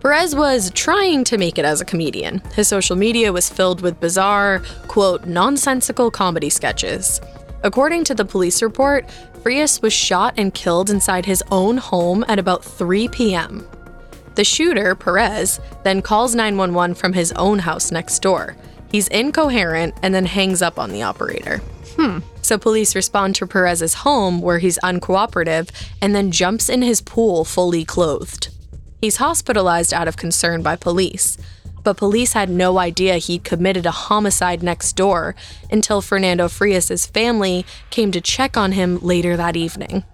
Perez 0.00 0.34
was 0.34 0.70
trying 0.70 1.24
to 1.24 1.36
make 1.36 1.58
it 1.58 1.64
as 1.64 1.80
a 1.80 1.84
comedian. 1.84 2.40
His 2.54 2.68
social 2.68 2.94
media 2.94 3.32
was 3.32 3.48
filled 3.48 3.80
with 3.80 4.00
bizarre, 4.00 4.60
quote, 4.86 5.26
nonsensical 5.26 6.10
comedy 6.10 6.50
sketches. 6.50 7.20
According 7.64 8.04
to 8.04 8.14
the 8.14 8.24
police 8.24 8.62
report, 8.62 9.10
Frias 9.42 9.82
was 9.82 9.92
shot 9.92 10.34
and 10.36 10.54
killed 10.54 10.88
inside 10.88 11.26
his 11.26 11.42
own 11.50 11.78
home 11.78 12.24
at 12.28 12.38
about 12.38 12.64
3 12.64 13.08
p.m. 13.08 13.66
The 14.36 14.44
shooter, 14.44 14.94
Perez, 14.94 15.58
then 15.82 16.00
calls 16.00 16.34
911 16.34 16.94
from 16.94 17.12
his 17.12 17.32
own 17.32 17.58
house 17.58 17.90
next 17.90 18.22
door. 18.22 18.56
He's 18.92 19.08
incoherent 19.08 19.94
and 20.02 20.14
then 20.14 20.26
hangs 20.26 20.62
up 20.62 20.78
on 20.78 20.90
the 20.90 21.02
operator. 21.02 21.58
Hmm. 21.96 22.20
So 22.42 22.56
police 22.56 22.94
respond 22.94 23.34
to 23.36 23.46
Perez's 23.48 23.94
home 23.94 24.40
where 24.40 24.58
he's 24.58 24.78
uncooperative 24.78 25.70
and 26.00 26.14
then 26.14 26.30
jumps 26.30 26.68
in 26.68 26.82
his 26.82 27.00
pool 27.00 27.44
fully 27.44 27.84
clothed. 27.84 28.50
He's 29.00 29.16
hospitalized 29.16 29.94
out 29.94 30.08
of 30.08 30.16
concern 30.16 30.62
by 30.62 30.76
police, 30.76 31.38
but 31.84 31.96
police 31.96 32.32
had 32.32 32.50
no 32.50 32.78
idea 32.78 33.16
he'd 33.16 33.44
committed 33.44 33.86
a 33.86 33.90
homicide 33.90 34.62
next 34.62 34.94
door 34.94 35.34
until 35.70 36.00
Fernando 36.00 36.48
Frias's 36.48 37.06
family 37.06 37.64
came 37.90 38.10
to 38.12 38.20
check 38.20 38.56
on 38.56 38.72
him 38.72 38.98
later 38.98 39.36
that 39.36 39.56
evening. 39.56 40.04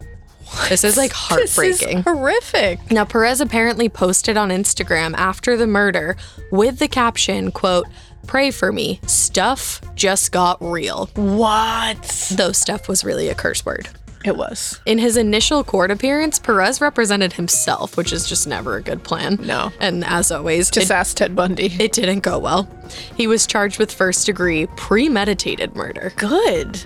This 0.69 0.85
is 0.85 0.97
like 0.97 1.13
heartbreaking. 1.13 1.49
This 1.79 1.83
is 1.83 2.05
horrific. 2.05 2.91
Now, 2.91 3.05
Perez 3.05 3.41
apparently 3.41 3.89
posted 3.89 4.37
on 4.37 4.51
Instagram 4.51 5.15
after 5.17 5.57
the 5.57 5.67
murder 5.67 6.17
with 6.53 6.79
the 6.79 6.89
caption, 6.89 7.51
quote, 7.51 7.87
Pray 8.27 8.51
for 8.51 8.73
me. 8.73 9.01
Stuff 9.07 9.81
just 9.95 10.33
got 10.33 10.63
real. 10.63 11.07
What? 11.15 12.29
Though 12.35 12.53
stuff 12.53 12.89
was 12.89 13.05
really 13.05 13.29
a 13.29 13.35
curse 13.35 13.67
word. 13.67 13.89
It 14.25 14.37
was. 14.37 14.81
In 14.87 14.97
his 14.99 15.17
initial 15.19 15.63
court 15.63 15.91
appearance, 15.91 16.39
Perez 16.39 16.81
represented 16.81 17.35
himself, 17.35 17.97
which 17.97 18.11
is 18.13 18.27
just 18.27 18.47
never 18.49 18.77
a 18.77 18.83
good 18.83 19.03
plan. 19.05 19.37
No. 19.43 19.71
And 19.81 20.03
as 20.05 20.33
always, 20.33 20.71
Just 20.71 20.91
it, 20.91 20.95
ask 20.95 21.17
Ted 21.17 21.37
Bundy. 21.37 21.67
it 21.79 21.93
didn't 21.93 22.21
go 22.21 22.39
well. 22.39 22.67
He 23.17 23.27
was 23.27 23.47
charged 23.47 23.79
with 23.79 23.93
first 23.93 24.25
degree 24.27 24.67
premeditated 24.77 25.77
murder. 25.77 26.13
good. 26.17 26.81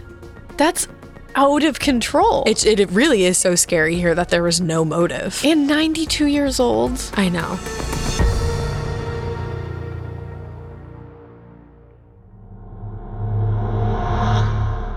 That's 0.56 0.88
out 1.36 1.62
of 1.62 1.78
control. 1.78 2.42
It, 2.48 2.66
it 2.66 2.90
really 2.90 3.24
is 3.24 3.38
so 3.38 3.54
scary 3.54 3.94
here 3.94 4.16
that 4.16 4.30
there 4.30 4.42
was 4.42 4.60
no 4.60 4.84
motive. 4.84 5.40
and 5.44 5.68
92 5.68 6.26
years 6.26 6.58
old. 6.58 7.00
I 7.14 7.28
know. 7.28 7.56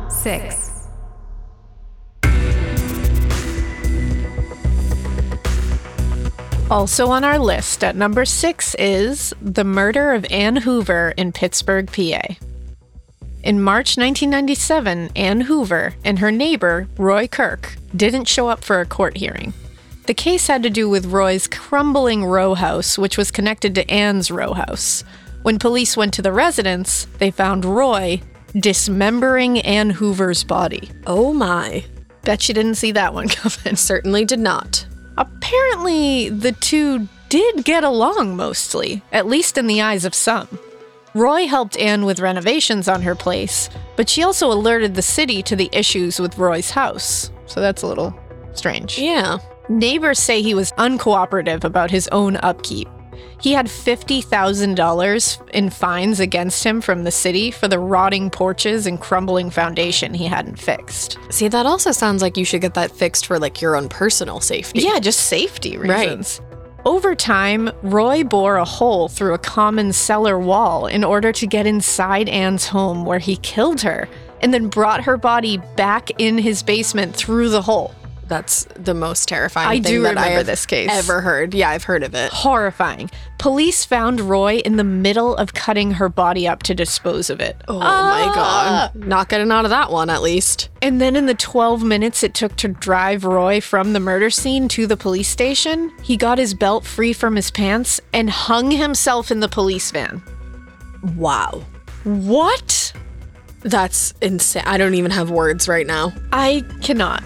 Six. 0.10 0.71
Also 6.72 7.10
on 7.10 7.26
our 7.26 7.38
list 7.38 7.84
at 7.84 7.98
number 7.98 8.24
six 8.24 8.76
is 8.76 9.34
the 9.42 9.66
murder 9.66 10.14
of 10.14 10.26
Ann 10.32 10.56
Hoover 10.56 11.14
in 11.18 11.34
Pittsburgh, 11.34 11.92
PA. 11.92 12.36
In 13.44 13.62
March 13.62 13.98
1997, 13.98 15.10
Ann 15.14 15.42
Hoover 15.42 15.96
and 16.06 16.20
her 16.20 16.32
neighbor, 16.32 16.88
Roy 16.98 17.28
Kirk, 17.28 17.76
didn't 17.94 18.30
show 18.30 18.48
up 18.48 18.64
for 18.64 18.80
a 18.80 18.86
court 18.86 19.18
hearing. 19.18 19.54
The 20.06 20.14
case 20.14 20.48
had 20.48 20.64
to 20.64 20.70
do 20.70 20.88
with 20.88 21.08
Roy's 21.08 21.46
crumbling 21.46 22.24
row 22.24 22.54
house, 22.54 22.98
which 22.98 23.18
was 23.18 23.32
connected 23.32 23.76
to 23.76 23.92
Ann's 23.92 24.32
row 24.32 24.54
house. 24.54 25.04
When 25.42 25.60
police 25.60 25.98
went 25.98 26.14
to 26.14 26.22
the 26.22 26.32
residence, 26.32 27.06
they 27.18 27.32
found 27.32 27.66
Roy 27.66 28.22
dismembering 28.56 29.60
Ann 29.60 29.90
Hoover's 29.90 30.46
body. 30.46 30.90
Oh 31.06 31.34
my. 31.34 31.84
Bet 32.24 32.48
you 32.48 32.54
didn't 32.54 32.76
see 32.76 32.94
that 32.94 33.14
one 33.14 33.28
coming. 33.28 33.76
Certainly 33.76 34.24
did 34.24 34.40
not. 34.40 34.86
Apparently, 35.22 36.30
the 36.30 36.52
two 36.54 37.08
did 37.30 37.64
get 37.64 37.84
along 37.84 38.36
mostly, 38.36 39.04
at 39.12 39.28
least 39.28 39.56
in 39.56 39.68
the 39.68 39.80
eyes 39.80 40.04
of 40.04 40.16
some. 40.16 40.48
Roy 41.14 41.46
helped 41.46 41.78
Anne 41.78 42.06
with 42.06 42.20
renovations 42.20 42.88
on 42.88 43.04
her 43.04 43.14
place, 43.14 43.70
but 43.96 44.10
she 44.10 44.24
also 44.24 44.52
alerted 44.52 44.96
the 44.96 45.04
city 45.04 45.44
to 45.44 45.56
the 45.56 45.70
issues 45.72 46.20
with 46.20 46.40
Roy's 46.40 46.72
house. 46.72 47.30
So 47.46 47.62
that's 47.62 47.84
a 47.84 47.88
little 47.88 48.18
strange. 48.54 48.98
Yeah. 48.98 49.38
Neighbors 49.70 50.18
say 50.18 50.42
he 50.42 50.56
was 50.56 50.72
uncooperative 50.74 51.64
about 51.64 51.92
his 51.92 52.08
own 52.08 52.38
upkeep. 52.38 52.88
He 53.40 53.54
had 53.54 53.68
$50,000 53.68 55.50
in 55.50 55.70
fines 55.70 56.20
against 56.20 56.64
him 56.64 56.82
from 56.82 57.04
the 57.04 57.12
city 57.12 57.52
for 57.52 57.68
the 57.68 57.80
rotting 57.80 58.30
porches 58.30 58.86
and 58.86 59.00
crumbling 59.00 59.50
foundation 59.50 60.14
he 60.14 60.26
hadn't 60.26 60.60
fixed. 60.60 61.18
See, 61.30 61.48
that 61.48 61.66
also 61.66 61.92
sounds 61.92 62.22
like 62.22 62.38
you 62.38 62.46
should 62.46 62.62
get 62.62 62.76
that 62.76 62.92
fixed 62.92 63.26
for 63.26 63.40
like 63.40 63.62
your 63.62 63.76
own 63.76 63.90
personal 63.90 64.40
safety. 64.40 64.82
Yeah, 64.82 65.00
just 65.00 65.22
safety 65.22 65.78
reasons. 65.78 65.90
Right. 65.90 66.10
reasons. 66.10 66.42
Over 66.84 67.14
time, 67.14 67.70
Roy 67.84 68.24
bore 68.24 68.58
a 68.58 68.66
hole 68.66 69.08
through 69.08 69.36
a 69.36 69.40
common 69.40 69.94
cellar 69.94 70.40
wall 70.40 70.88
in 70.88 71.04
order 71.04 71.32
to 71.32 71.46
get 71.46 71.68
inside 71.68 72.28
Anne's 72.28 72.66
home 72.66 73.06
where 73.06 73.20
he 73.20 73.36
killed 73.38 73.82
her 73.82 74.10
and 74.42 74.52
then 74.52 74.68
brought 74.68 75.04
her 75.04 75.16
body 75.16 75.58
back 75.76 76.10
in 76.20 76.40
his 76.40 76.64
basement 76.64 77.16
through 77.16 77.50
the 77.50 77.62
hole. 77.62 77.94
That's 78.32 78.66
the 78.76 78.94
most 78.94 79.28
terrifying 79.28 79.68
I 79.68 79.74
thing 79.74 79.82
do 79.82 80.02
that 80.04 80.18
I 80.18 80.22
remember 80.22 80.38
have 80.38 80.46
this 80.46 80.66
case. 80.66 80.90
ever 80.90 81.20
heard. 81.20 81.54
Yeah, 81.54 81.70
I've 81.70 81.84
heard 81.84 82.02
of 82.02 82.16
it. 82.16 82.32
Horrifying. 82.32 83.12
Police 83.40 83.84
found 83.84 84.22
Roy 84.22 84.60
in 84.60 84.78
the 84.78 84.86
middle 84.86 85.36
of 85.36 85.54
cutting 85.54 85.92
her 85.92 86.08
body 86.08 86.48
up 86.48 86.64
to 86.64 86.74
dispose 86.74 87.30
of 87.30 87.42
it. 87.42 87.58
Oh 87.68 87.78
my 87.78 87.84
ah! 87.90 88.90
god. 88.94 89.06
Not 89.06 89.28
getting 89.28 89.52
out 89.52 89.66
of 89.66 89.72
that 89.72 89.92
one 89.92 90.10
at 90.10 90.22
least. 90.22 90.70
And 90.82 91.02
then 91.02 91.18
in 91.18 91.26
the 91.26 91.34
12 91.34 91.84
minutes 91.84 92.24
it 92.24 92.34
took 92.34 92.56
to 92.56 92.70
drive 92.70 93.26
Roy 93.26 93.60
from 93.60 93.92
the 93.92 94.00
murder 94.00 94.30
scene 94.30 94.70
to 94.70 94.88
the 94.88 94.96
police 94.96 95.28
station, 95.28 95.92
he 96.02 96.16
got 96.16 96.38
his 96.38 96.54
belt 96.54 96.86
free 96.86 97.12
from 97.12 97.36
his 97.36 97.52
pants 97.52 98.00
and 98.14 98.30
hung 98.30 98.72
himself 98.72 99.30
in 99.30 99.42
the 99.42 99.50
police 99.50 99.92
van. 99.92 100.24
Wow. 101.18 101.66
What? 102.06 102.94
That's 103.60 104.14
insane. 104.22 104.64
I 104.66 104.78
don't 104.78 104.96
even 104.96 105.12
have 105.12 105.32
words 105.32 105.68
right 105.68 105.86
now. 105.86 106.14
I 106.32 106.64
cannot. 106.82 107.24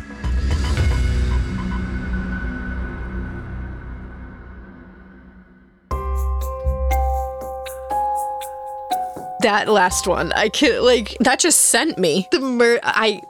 That 9.45 9.69
last 9.69 10.07
one, 10.07 10.31
I 10.33 10.49
can 10.49 10.83
like 10.83 11.15
That 11.19 11.39
just 11.39 11.61
sent 11.63 11.97
me. 11.99 12.27
the 12.31 12.39
mur. 12.39 12.79
I 12.83 13.21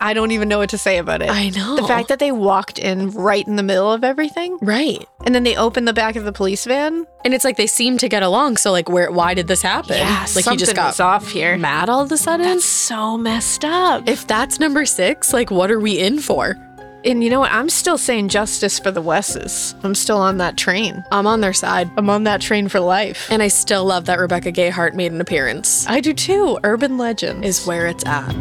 I 0.00 0.12
don't 0.12 0.32
even 0.32 0.48
know 0.48 0.58
what 0.58 0.70
to 0.70 0.78
say 0.78 0.98
about 0.98 1.22
it. 1.22 1.30
I 1.30 1.50
know. 1.50 1.76
The 1.76 1.84
fact 1.86 2.08
that 2.08 2.18
they 2.18 2.32
walked 2.32 2.78
in 2.78 3.10
right 3.10 3.46
in 3.46 3.54
the 3.56 3.62
middle 3.62 3.92
of 3.92 4.02
everything, 4.04 4.58
Right. 4.60 5.06
and 5.24 5.34
then 5.34 5.44
they 5.44 5.56
opened 5.56 5.86
the 5.88 5.92
back 5.92 6.16
of 6.16 6.24
the 6.24 6.32
police 6.32 6.64
van. 6.64 7.06
And 7.24 7.32
it's 7.32 7.44
like 7.44 7.56
they 7.56 7.66
seem 7.68 7.96
to 7.98 8.08
get 8.08 8.22
along. 8.22 8.56
So 8.58 8.70
like, 8.72 8.88
where? 8.88 9.10
Why 9.10 9.34
did 9.34 9.46
this 9.48 9.62
happen? 9.62 9.96
Yeah, 9.96 10.20
like 10.20 10.28
something 10.44 10.52
he 10.54 10.58
just 10.58 10.74
got 10.76 10.98
off 11.00 11.28
here. 11.30 11.56
mad 11.56 11.88
all 11.88 12.02
of 12.02 12.10
a 12.12 12.16
sudden. 12.16 12.46
That's 12.46 12.64
so 12.64 13.16
messed 13.16 13.64
up. 13.64 14.08
if 14.08 14.26
that's 14.26 14.58
number 14.60 14.84
six, 14.84 15.32
like, 15.32 15.50
what 15.50 15.70
are 15.70 15.80
we 15.80 15.98
in 15.98 16.18
for? 16.18 16.56
And 17.04 17.22
you 17.22 17.30
know 17.30 17.40
what? 17.40 17.52
I'm 17.52 17.68
still 17.68 17.98
saying 17.98 18.28
justice 18.30 18.78
for 18.78 18.90
the 18.90 19.02
Wesses. 19.02 19.74
I'm 19.82 19.94
still 19.94 20.18
on 20.18 20.38
that 20.38 20.56
train. 20.56 21.04
I'm 21.12 21.26
on 21.26 21.40
their 21.40 21.52
side, 21.52 21.90
I'm 21.96 22.08
on 22.08 22.24
that 22.24 22.40
train 22.40 22.68
for 22.68 22.80
life. 22.80 23.30
and 23.30 23.42
I 23.42 23.48
still 23.48 23.84
love 23.84 24.06
that 24.06 24.18
Rebecca 24.18 24.52
Gayheart 24.52 24.94
made 24.94 25.12
an 25.12 25.20
appearance. 25.20 25.86
I 25.86 26.00
do 26.00 26.14
too. 26.14 26.58
Urban 26.64 26.96
legend 26.98 27.44
Is 27.44 27.66
where 27.66 27.86
it's 27.86 28.04
at. 28.06 28.34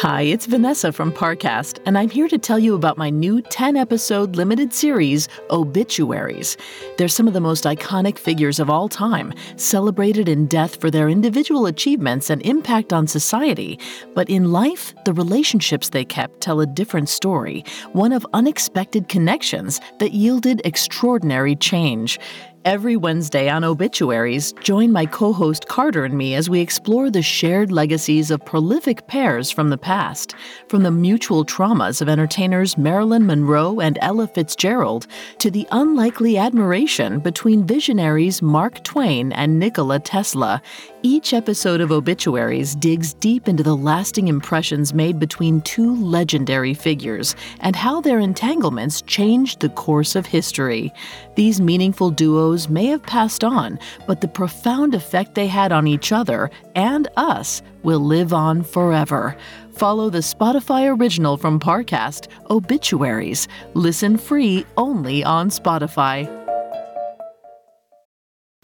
Hi, 0.00 0.22
it's 0.22 0.46
Vanessa 0.46 0.92
from 0.92 1.10
Parcast, 1.10 1.80
and 1.84 1.98
I'm 1.98 2.08
here 2.08 2.28
to 2.28 2.38
tell 2.38 2.60
you 2.60 2.76
about 2.76 2.98
my 2.98 3.10
new 3.10 3.42
10 3.42 3.76
episode 3.76 4.36
limited 4.36 4.72
series, 4.72 5.26
Obituaries. 5.50 6.56
They're 6.96 7.08
some 7.08 7.26
of 7.26 7.34
the 7.34 7.40
most 7.40 7.64
iconic 7.64 8.16
figures 8.16 8.60
of 8.60 8.70
all 8.70 8.88
time, 8.88 9.34
celebrated 9.56 10.28
in 10.28 10.46
death 10.46 10.80
for 10.80 10.88
their 10.88 11.08
individual 11.08 11.66
achievements 11.66 12.30
and 12.30 12.40
impact 12.42 12.92
on 12.92 13.08
society. 13.08 13.80
But 14.14 14.30
in 14.30 14.52
life, 14.52 14.94
the 15.04 15.12
relationships 15.12 15.88
they 15.88 16.04
kept 16.04 16.40
tell 16.40 16.60
a 16.60 16.66
different 16.66 17.08
story, 17.08 17.64
one 17.92 18.12
of 18.12 18.24
unexpected 18.34 19.08
connections 19.08 19.80
that 19.98 20.12
yielded 20.12 20.62
extraordinary 20.64 21.56
change. 21.56 22.20
Every 22.64 22.96
Wednesday 22.96 23.48
on 23.48 23.62
Obituaries, 23.62 24.52
join 24.60 24.90
my 24.90 25.06
co 25.06 25.32
host 25.32 25.68
Carter 25.68 26.04
and 26.04 26.18
me 26.18 26.34
as 26.34 26.50
we 26.50 26.60
explore 26.60 27.08
the 27.08 27.22
shared 27.22 27.70
legacies 27.70 28.32
of 28.32 28.44
prolific 28.44 29.06
pairs 29.06 29.50
from 29.50 29.70
the 29.70 29.78
past. 29.78 30.34
From 30.68 30.82
the 30.82 30.90
mutual 30.90 31.44
traumas 31.44 32.02
of 32.02 32.08
entertainers 32.08 32.76
Marilyn 32.76 33.26
Monroe 33.26 33.78
and 33.78 33.96
Ella 34.02 34.26
Fitzgerald 34.26 35.06
to 35.38 35.52
the 35.52 35.68
unlikely 35.70 36.36
admiration 36.36 37.20
between 37.20 37.64
visionaries 37.64 38.42
Mark 38.42 38.82
Twain 38.82 39.32
and 39.32 39.58
Nikola 39.60 40.00
Tesla, 40.00 40.60
each 41.02 41.32
episode 41.32 41.80
of 41.80 41.92
Obituaries 41.92 42.74
digs 42.74 43.14
deep 43.14 43.48
into 43.48 43.62
the 43.62 43.76
lasting 43.76 44.28
impressions 44.28 44.94
made 44.94 45.18
between 45.18 45.60
two 45.62 45.94
legendary 45.96 46.74
figures 46.74 47.36
and 47.60 47.76
how 47.76 48.00
their 48.00 48.18
entanglements 48.18 49.02
changed 49.02 49.60
the 49.60 49.68
course 49.70 50.16
of 50.16 50.26
history. 50.26 50.92
These 51.36 51.60
meaningful 51.60 52.10
duos 52.10 52.68
may 52.68 52.86
have 52.86 53.02
passed 53.02 53.44
on, 53.44 53.78
but 54.06 54.20
the 54.20 54.28
profound 54.28 54.94
effect 54.94 55.34
they 55.34 55.46
had 55.46 55.72
on 55.72 55.86
each 55.86 56.12
other 56.12 56.50
and 56.74 57.08
us 57.16 57.62
will 57.82 58.00
live 58.00 58.32
on 58.32 58.62
forever. 58.62 59.36
Follow 59.72 60.10
the 60.10 60.18
Spotify 60.18 60.96
original 60.96 61.36
from 61.36 61.60
Parcast, 61.60 62.28
Obituaries. 62.50 63.48
Listen 63.74 64.16
free 64.16 64.66
only 64.76 65.22
on 65.24 65.50
Spotify. 65.50 66.37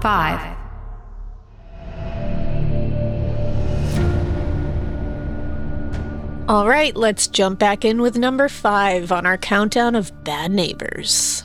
Five. 0.00 0.56
All 6.48 6.66
right, 6.66 6.96
let's 6.96 7.28
jump 7.28 7.60
back 7.60 7.84
in 7.84 8.00
with 8.00 8.18
number 8.18 8.48
five 8.48 9.12
on 9.12 9.24
our 9.24 9.38
countdown 9.38 9.94
of 9.94 10.24
bad 10.24 10.50
neighbors. 10.50 11.44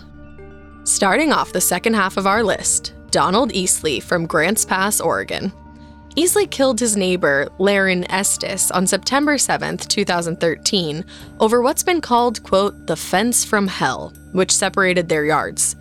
Starting 0.84 1.32
off 1.32 1.54
the 1.54 1.62
second 1.62 1.94
half 1.94 2.18
of 2.18 2.26
our 2.26 2.44
list, 2.44 2.96
Donald 3.12 3.52
Easley 3.52 4.02
from 4.02 4.26
Grants 4.26 4.66
Pass, 4.66 5.00
Oregon. 5.00 5.54
Easley 6.16 6.50
killed 6.50 6.80
his 6.80 6.96
neighbor, 6.96 7.50
Laren 7.60 8.10
Estes, 8.10 8.72
on 8.72 8.88
September 8.88 9.38
7, 9.38 9.78
2013, 9.78 11.06
over 11.40 11.62
what's 11.62 11.84
been 11.84 12.02
called, 12.02 12.42
quote, 12.44 12.88
the 12.88 12.96
fence 12.96 13.44
from 13.44 13.68
hell, 13.68 14.14
which 14.32 14.52
separated 14.52 15.10
their 15.10 15.26
yards. 15.26 15.76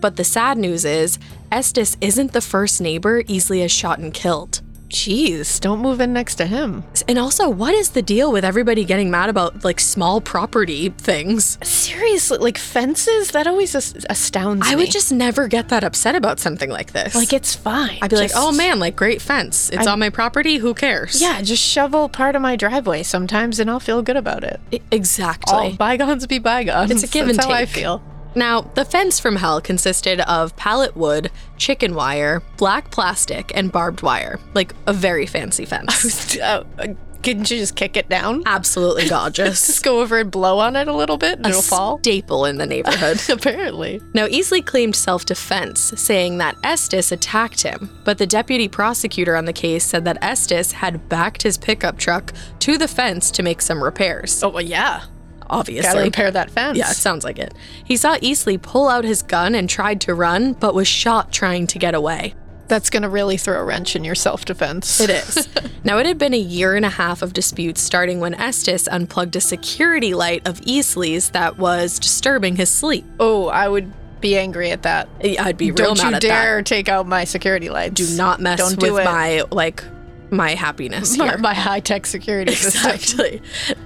But 0.00 0.16
the 0.16 0.24
sad 0.24 0.58
news 0.58 0.84
is, 0.84 1.18
Estes 1.52 1.96
isn't 2.00 2.32
the 2.32 2.40
first 2.40 2.80
neighbor 2.80 3.22
Easley 3.24 3.62
has 3.62 3.70
shot 3.72 3.98
and 3.98 4.12
killed. 4.12 4.62
Jeez, 4.88 5.60
don't 5.60 5.80
move 5.80 6.00
in 6.00 6.12
next 6.12 6.36
to 6.36 6.46
him. 6.46 6.84
And 7.08 7.18
also, 7.18 7.48
what 7.48 7.74
is 7.74 7.90
the 7.90 8.02
deal 8.02 8.30
with 8.30 8.44
everybody 8.44 8.84
getting 8.84 9.10
mad 9.10 9.28
about 9.28 9.64
like 9.64 9.80
small 9.80 10.20
property 10.20 10.90
things? 10.90 11.58
Seriously, 11.66 12.38
like 12.38 12.56
fences? 12.56 13.32
That 13.32 13.48
always 13.48 13.74
as- 13.74 14.06
astounds 14.08 14.64
me. 14.64 14.72
I 14.72 14.76
would 14.76 14.90
just 14.92 15.10
never 15.10 15.48
get 15.48 15.70
that 15.70 15.82
upset 15.82 16.14
about 16.14 16.38
something 16.38 16.70
like 16.70 16.92
this. 16.92 17.16
like 17.16 17.32
it's 17.32 17.54
fine. 17.56 17.98
I'd 18.00 18.10
be 18.10 18.16
like, 18.16 18.30
oh 18.36 18.52
man, 18.52 18.78
like 18.78 18.94
great 18.94 19.20
fence. 19.20 19.70
It's 19.70 19.88
I- 19.88 19.92
on 19.92 19.98
my 19.98 20.08
property. 20.10 20.58
Who 20.58 20.72
cares? 20.72 21.20
Yeah, 21.20 21.42
just 21.42 21.62
shovel 21.62 22.08
part 22.08 22.36
of 22.36 22.42
my 22.42 22.54
driveway 22.54 23.02
sometimes 23.02 23.58
and 23.58 23.68
I'll 23.68 23.80
feel 23.80 24.02
good 24.02 24.16
about 24.16 24.44
it. 24.44 24.60
E- 24.70 24.78
exactly. 24.92 25.52
All 25.52 25.72
bygones 25.72 26.28
be 26.28 26.38
bygones. 26.38 26.92
It's 26.92 27.02
a 27.02 27.08
give 27.08 27.26
and 27.28 27.36
That's 27.36 27.46
how 27.46 27.52
I 27.52 27.66
feel. 27.66 28.02
Now, 28.36 28.60
the 28.60 28.84
fence 28.84 29.18
from 29.18 29.36
hell 29.36 29.62
consisted 29.62 30.20
of 30.20 30.54
pallet 30.56 30.94
wood, 30.94 31.30
chicken 31.56 31.94
wire, 31.94 32.42
black 32.58 32.90
plastic, 32.90 33.50
and 33.54 33.72
barbed 33.72 34.02
wire. 34.02 34.38
Like 34.52 34.74
a 34.86 34.92
very 34.92 35.24
fancy 35.24 35.64
fence. 35.64 36.36
Uh, 36.36 36.64
uh, 36.78 36.86
couldn't 37.22 37.50
you 37.50 37.56
just 37.56 37.74
kick 37.74 37.96
it 37.96 38.10
down? 38.10 38.42
Absolutely 38.44 39.08
gorgeous. 39.08 39.66
Just 39.66 39.82
go 39.82 40.00
over 40.02 40.18
and 40.18 40.30
blow 40.30 40.58
on 40.58 40.76
it 40.76 40.86
a 40.86 40.92
little 40.92 41.16
bit 41.16 41.38
and 41.38 41.46
a 41.46 41.48
it'll 41.48 41.62
fall? 41.62 41.98
staple 41.98 42.44
in 42.44 42.58
the 42.58 42.66
neighborhood. 42.66 43.18
Apparently. 43.30 44.02
Now, 44.12 44.26
Easley 44.26 44.64
claimed 44.64 44.94
self 44.94 45.24
defense, 45.24 45.80
saying 45.96 46.36
that 46.38 46.56
Estes 46.62 47.10
attacked 47.12 47.62
him, 47.62 47.90
but 48.04 48.18
the 48.18 48.26
deputy 48.26 48.68
prosecutor 48.68 49.34
on 49.34 49.46
the 49.46 49.52
case 49.54 49.82
said 49.84 50.04
that 50.04 50.18
Estes 50.22 50.72
had 50.72 51.08
backed 51.08 51.42
his 51.42 51.56
pickup 51.56 51.96
truck 51.98 52.32
to 52.60 52.76
the 52.76 52.86
fence 52.86 53.30
to 53.30 53.42
make 53.42 53.62
some 53.62 53.82
repairs. 53.82 54.42
Oh, 54.44 54.50
well, 54.50 54.62
yeah. 54.62 55.04
Obviously. 55.50 55.92
Gotta 55.92 56.04
repair 56.04 56.30
that 56.30 56.50
fence. 56.50 56.78
Yeah, 56.78 56.90
it 56.90 56.96
sounds 56.96 57.24
like 57.24 57.38
it. 57.38 57.54
He 57.84 57.96
saw 57.96 58.16
Easley 58.18 58.60
pull 58.60 58.88
out 58.88 59.04
his 59.04 59.22
gun 59.22 59.54
and 59.54 59.68
tried 59.68 60.00
to 60.02 60.14
run, 60.14 60.54
but 60.54 60.74
was 60.74 60.88
shot 60.88 61.32
trying 61.32 61.66
to 61.68 61.78
get 61.78 61.94
away. 61.94 62.34
That's 62.68 62.90
gonna 62.90 63.08
really 63.08 63.36
throw 63.36 63.60
a 63.60 63.64
wrench 63.64 63.94
in 63.94 64.02
your 64.02 64.14
self 64.16 64.44
defense. 64.44 65.00
It 65.00 65.10
is. 65.10 65.48
now, 65.84 65.98
it 65.98 66.06
had 66.06 66.18
been 66.18 66.34
a 66.34 66.38
year 66.38 66.74
and 66.74 66.84
a 66.84 66.90
half 66.90 67.22
of 67.22 67.32
disputes 67.32 67.80
starting 67.80 68.18
when 68.20 68.34
Estes 68.34 68.88
unplugged 68.88 69.36
a 69.36 69.40
security 69.40 70.14
light 70.14 70.46
of 70.46 70.60
Easley's 70.62 71.30
that 71.30 71.58
was 71.58 71.98
disturbing 71.98 72.56
his 72.56 72.70
sleep. 72.70 73.04
Oh, 73.20 73.46
I 73.46 73.68
would 73.68 73.92
be 74.20 74.36
angry 74.36 74.70
at 74.70 74.82
that. 74.82 75.08
I'd 75.22 75.56
be 75.56 75.70
real 75.70 75.94
Don't 75.94 75.98
mad 75.98 76.22
you 76.24 76.28
dare 76.28 76.62
take 76.62 76.88
out 76.88 77.06
my 77.06 77.24
security 77.24 77.68
lights. 77.68 77.94
Do 77.94 78.16
not 78.16 78.40
mess 78.40 78.58
Don't 78.58 78.80
with 78.80 78.90
do 78.90 78.94
my, 78.94 79.44
like, 79.52 79.84
my 80.30 80.54
happiness 80.54 81.16
my, 81.16 81.36
my 81.36 81.54
high 81.54 81.80
tech 81.80 82.06
security. 82.06 82.52
Exactly. 82.66 83.40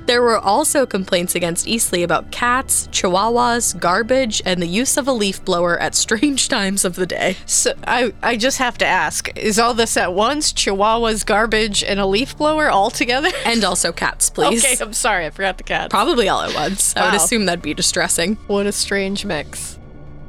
There 0.06 0.22
were 0.22 0.38
also 0.38 0.86
complaints 0.86 1.34
against 1.34 1.66
Easley 1.66 2.02
about 2.02 2.30
cats, 2.30 2.88
chihuahuas, 2.88 3.78
garbage, 3.78 4.40
and 4.44 4.62
the 4.62 4.66
use 4.66 4.96
of 4.96 5.06
a 5.06 5.12
leaf 5.12 5.44
blower 5.44 5.78
at 5.78 5.94
strange 5.94 6.48
times 6.48 6.84
of 6.84 6.94
the 6.94 7.06
day. 7.06 7.36
So 7.46 7.74
I, 7.86 8.12
I 8.22 8.36
just 8.36 8.58
have 8.58 8.78
to 8.78 8.86
ask: 8.86 9.36
Is 9.36 9.58
all 9.58 9.74
this 9.74 9.96
at 9.96 10.14
once? 10.14 10.52
Chihuahuas, 10.52 11.26
garbage, 11.26 11.82
and 11.84 12.00
a 12.00 12.06
leaf 12.06 12.36
blower 12.36 12.70
all 12.70 12.90
together? 12.90 13.30
And 13.50 13.64
also 13.64 13.90
cats, 13.90 14.30
please. 14.30 14.64
Okay, 14.64 14.76
I'm 14.80 14.92
sorry, 14.92 15.26
I 15.26 15.30
forgot 15.30 15.58
the 15.58 15.64
cat. 15.64 15.90
Probably 15.90 16.28
all 16.28 16.42
at 16.42 16.54
once. 16.54 16.94
I 16.96 17.06
would 17.06 17.20
assume 17.20 17.46
that'd 17.46 17.62
be 17.62 17.74
distressing. 17.74 18.36
What 18.46 18.66
a 18.66 18.72
strange 18.72 19.24
mix. 19.24 19.79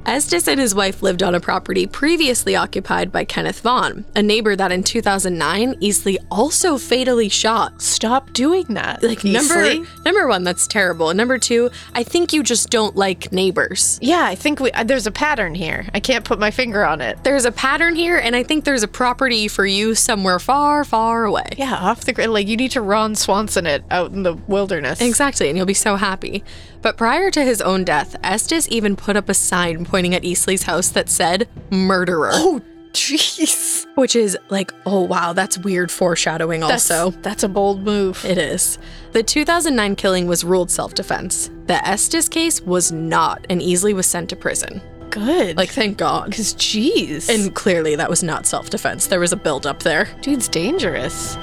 Estes 0.05 0.47
and 0.47 0.59
his 0.59 0.73
wife 0.73 1.03
lived 1.03 1.21
on 1.21 1.35
a 1.35 1.39
property 1.39 1.85
previously 1.85 2.55
occupied 2.55 3.11
by 3.11 3.23
Kenneth 3.23 3.61
Vaughn, 3.61 4.03
a 4.15 4.21
neighbor 4.21 4.55
that 4.55 4.71
in 4.71 4.83
2009 4.83 5.75
Easley 5.75 6.17
also 6.31 6.77
fatally 6.77 7.29
shot. 7.29 7.81
Stop 7.81 8.33
doing 8.33 8.65
that. 8.69 9.03
Like 9.03 9.23
number 9.23 9.55
Easley. 9.55 9.87
number 10.05 10.27
one, 10.27 10.43
that's 10.43 10.65
terrible. 10.67 11.09
And 11.09 11.17
number 11.17 11.37
two, 11.37 11.69
I 11.93 12.03
think 12.03 12.33
you 12.33 12.41
just 12.43 12.69
don't 12.69 12.95
like 12.95 13.31
neighbors. 13.31 13.99
Yeah, 14.01 14.23
I 14.25 14.35
think 14.35 14.59
we 14.59 14.71
uh, 14.71 14.83
there's 14.83 15.07
a 15.07 15.11
pattern 15.11 15.53
here. 15.53 15.87
I 15.93 15.99
can't 15.99 16.25
put 16.25 16.39
my 16.39 16.51
finger 16.51 16.83
on 16.83 16.99
it. 17.01 17.23
There's 17.23 17.45
a 17.45 17.51
pattern 17.51 17.95
here, 17.95 18.17
and 18.17 18.35
I 18.35 18.43
think 18.43 18.65
there's 18.65 18.83
a 18.83 18.87
property 18.87 19.47
for 19.47 19.65
you 19.65 19.93
somewhere 19.95 20.39
far, 20.39 20.83
far 20.83 21.25
away. 21.25 21.47
Yeah, 21.57 21.75
off 21.75 22.01
the 22.05 22.13
grid. 22.13 22.29
Like 22.29 22.47
you 22.47 22.57
need 22.57 22.71
to 22.71 22.81
Ron 22.81 23.15
Swanson 23.15 23.65
it 23.67 23.83
out 23.91 24.11
in 24.11 24.23
the 24.23 24.33
wilderness. 24.33 24.99
Exactly, 24.99 25.47
and 25.49 25.57
you'll 25.57 25.67
be 25.67 25.73
so 25.73 25.95
happy. 25.95 26.43
But 26.81 26.97
prior 26.97 27.29
to 27.31 27.43
his 27.43 27.61
own 27.61 27.83
death, 27.83 28.15
Estes 28.23 28.67
even 28.69 28.95
put 28.95 29.15
up 29.15 29.29
a 29.29 29.33
sign 29.33 29.85
pointing 29.85 30.15
at 30.15 30.23
Easley's 30.23 30.63
house 30.63 30.89
that 30.89 31.09
said 31.09 31.47
murderer. 31.69 32.31
Oh, 32.33 32.61
jeez. 32.93 33.85
Which 33.95 34.15
is 34.15 34.37
like, 34.49 34.73
oh 34.85 35.01
wow, 35.01 35.33
that's 35.33 35.57
weird 35.59 35.91
foreshadowing 35.91 36.63
also. 36.63 37.11
that's 37.21 37.43
a 37.43 37.49
bold 37.49 37.83
move. 37.83 38.23
It 38.25 38.37
is. 38.37 38.77
The 39.11 39.23
2009 39.23 39.95
killing 39.95 40.27
was 40.27 40.43
ruled 40.43 40.71
self 40.71 40.93
defense. 40.93 41.49
The 41.67 41.85
Estes 41.87 42.27
case 42.29 42.61
was 42.61 42.91
not, 42.91 43.45
and 43.49 43.61
Easley 43.61 43.93
was 43.93 44.07
sent 44.07 44.29
to 44.29 44.35
prison. 44.35 44.81
Good. 45.09 45.57
Like, 45.57 45.69
thank 45.69 45.97
God. 45.97 46.29
because 46.29 46.53
jeez. 46.53 47.27
And 47.29 47.53
clearly 47.53 47.95
that 47.97 48.09
was 48.09 48.23
not 48.23 48.45
self 48.45 48.69
defense. 48.69 49.07
There 49.07 49.19
was 49.19 49.33
a 49.33 49.37
buildup 49.37 49.83
there. 49.83 50.07
dude's 50.21 50.47
dangerous. 50.47 51.35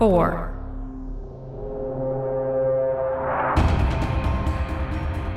Four. 0.00 0.56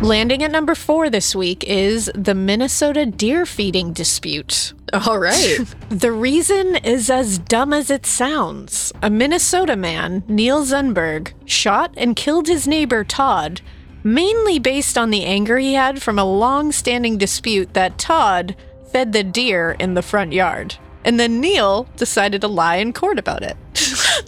Landing 0.02 0.42
at 0.42 0.52
number 0.52 0.74
four 0.74 1.10
this 1.10 1.36
week 1.36 1.66
is 1.66 2.10
the 2.16 2.34
Minnesota 2.34 3.06
deer 3.06 3.46
feeding 3.46 3.92
dispute. 3.92 4.72
All 4.94 5.20
right. 5.20 5.60
The 5.90 6.14
reason 6.14 6.78
is 6.78 7.10
as 7.10 7.40
dumb 7.40 7.74
as 7.74 7.92
it 7.92 8.06
sounds. 8.06 8.94
A 9.02 9.10
Minnesota 9.10 9.76
man, 9.76 10.24
Neil 10.30 10.64
Zumberge, 10.64 11.34
shot 11.44 11.94
and 11.98 12.16
killed 12.16 12.48
his 12.48 12.66
neighbor 12.66 13.04
Todd, 13.04 13.60
mainly 14.02 14.60
based 14.60 14.98
on 14.98 15.10
the 15.10 15.26
anger 15.26 15.58
he 15.58 15.74
had 15.74 16.02
from 16.02 16.18
a 16.18 16.24
long 16.24 16.72
standing 16.72 17.18
dispute 17.18 17.74
that 17.74 17.98
Todd 17.98 18.56
fed 18.94 19.12
the 19.12 19.26
deer 19.26 19.76
in 19.78 19.94
the 19.94 20.02
front 20.02 20.32
yard. 20.32 20.78
And 21.06 21.20
then 21.20 21.40
Neil 21.42 21.88
decided 21.98 22.42
to 22.42 22.48
lie 22.48 22.78
in 22.78 22.94
court 22.94 23.20
about 23.20 23.44
it. 23.44 23.58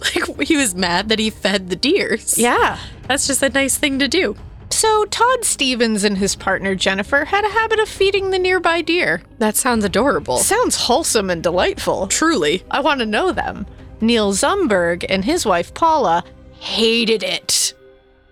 like, 0.00 0.40
he 0.46 0.56
was 0.56 0.74
mad 0.74 1.08
that 1.08 1.18
he 1.18 1.30
fed 1.30 1.70
the 1.70 1.76
deers. 1.76 2.36
Yeah. 2.36 2.78
That's 3.08 3.26
just 3.26 3.42
a 3.42 3.48
nice 3.48 3.78
thing 3.78 3.98
to 3.98 4.08
do. 4.08 4.36
So, 4.70 5.06
Todd 5.06 5.44
Stevens 5.44 6.04
and 6.04 6.18
his 6.18 6.36
partner 6.36 6.74
Jennifer 6.74 7.24
had 7.24 7.44
a 7.44 7.50
habit 7.50 7.78
of 7.78 7.88
feeding 7.88 8.30
the 8.30 8.38
nearby 8.38 8.82
deer. 8.82 9.22
That 9.38 9.56
sounds 9.56 9.84
adorable. 9.84 10.38
Sounds 10.38 10.76
wholesome 10.76 11.30
and 11.30 11.42
delightful. 11.42 12.08
Truly. 12.08 12.62
I 12.70 12.80
want 12.80 13.00
to 13.00 13.06
know 13.06 13.32
them. 13.32 13.66
Neil 14.00 14.32
Zumberge 14.32 15.04
and 15.08 15.24
his 15.24 15.46
wife 15.46 15.72
Paula 15.72 16.24
hated 16.58 17.22
it. 17.22 17.72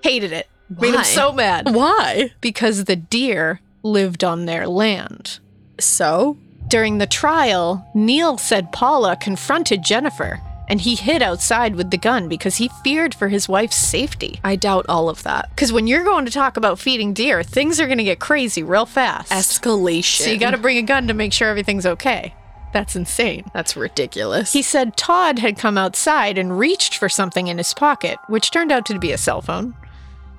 Hated 0.02 0.32
it. 0.32 0.48
Made 0.68 0.94
Why? 0.94 0.98
him 0.98 1.04
so 1.04 1.32
mad. 1.32 1.74
Why? 1.74 2.32
Because 2.40 2.84
the 2.84 2.96
deer 2.96 3.60
lived 3.82 4.24
on 4.24 4.44
their 4.44 4.66
land. 4.66 5.38
So? 5.78 6.36
During 6.74 6.98
the 6.98 7.06
trial, 7.06 7.86
Neil 7.94 8.36
said 8.36 8.72
Paula 8.72 9.14
confronted 9.14 9.84
Jennifer 9.84 10.40
and 10.66 10.80
he 10.80 10.96
hid 10.96 11.22
outside 11.22 11.76
with 11.76 11.92
the 11.92 11.96
gun 11.96 12.28
because 12.28 12.56
he 12.56 12.68
feared 12.82 13.14
for 13.14 13.28
his 13.28 13.48
wife's 13.48 13.76
safety. 13.76 14.40
I 14.42 14.56
doubt 14.56 14.86
all 14.88 15.08
of 15.08 15.22
that. 15.22 15.50
Because 15.50 15.72
when 15.72 15.86
you're 15.86 16.02
going 16.02 16.24
to 16.24 16.32
talk 16.32 16.56
about 16.56 16.80
feeding 16.80 17.14
deer, 17.14 17.44
things 17.44 17.78
are 17.78 17.86
going 17.86 17.98
to 17.98 18.02
get 18.02 18.18
crazy 18.18 18.64
real 18.64 18.86
fast. 18.86 19.30
Escalation. 19.30 20.24
So 20.24 20.30
you 20.30 20.36
got 20.36 20.50
to 20.50 20.58
bring 20.58 20.76
a 20.76 20.82
gun 20.82 21.06
to 21.06 21.14
make 21.14 21.32
sure 21.32 21.48
everything's 21.48 21.86
okay. 21.86 22.34
That's 22.72 22.96
insane. 22.96 23.44
That's 23.54 23.76
ridiculous. 23.76 24.52
He 24.52 24.62
said 24.62 24.96
Todd 24.96 25.38
had 25.38 25.56
come 25.56 25.78
outside 25.78 26.38
and 26.38 26.58
reached 26.58 26.96
for 26.96 27.08
something 27.08 27.46
in 27.46 27.58
his 27.58 27.72
pocket, 27.72 28.18
which 28.26 28.50
turned 28.50 28.72
out 28.72 28.84
to 28.86 28.98
be 28.98 29.12
a 29.12 29.16
cell 29.16 29.42
phone. 29.42 29.76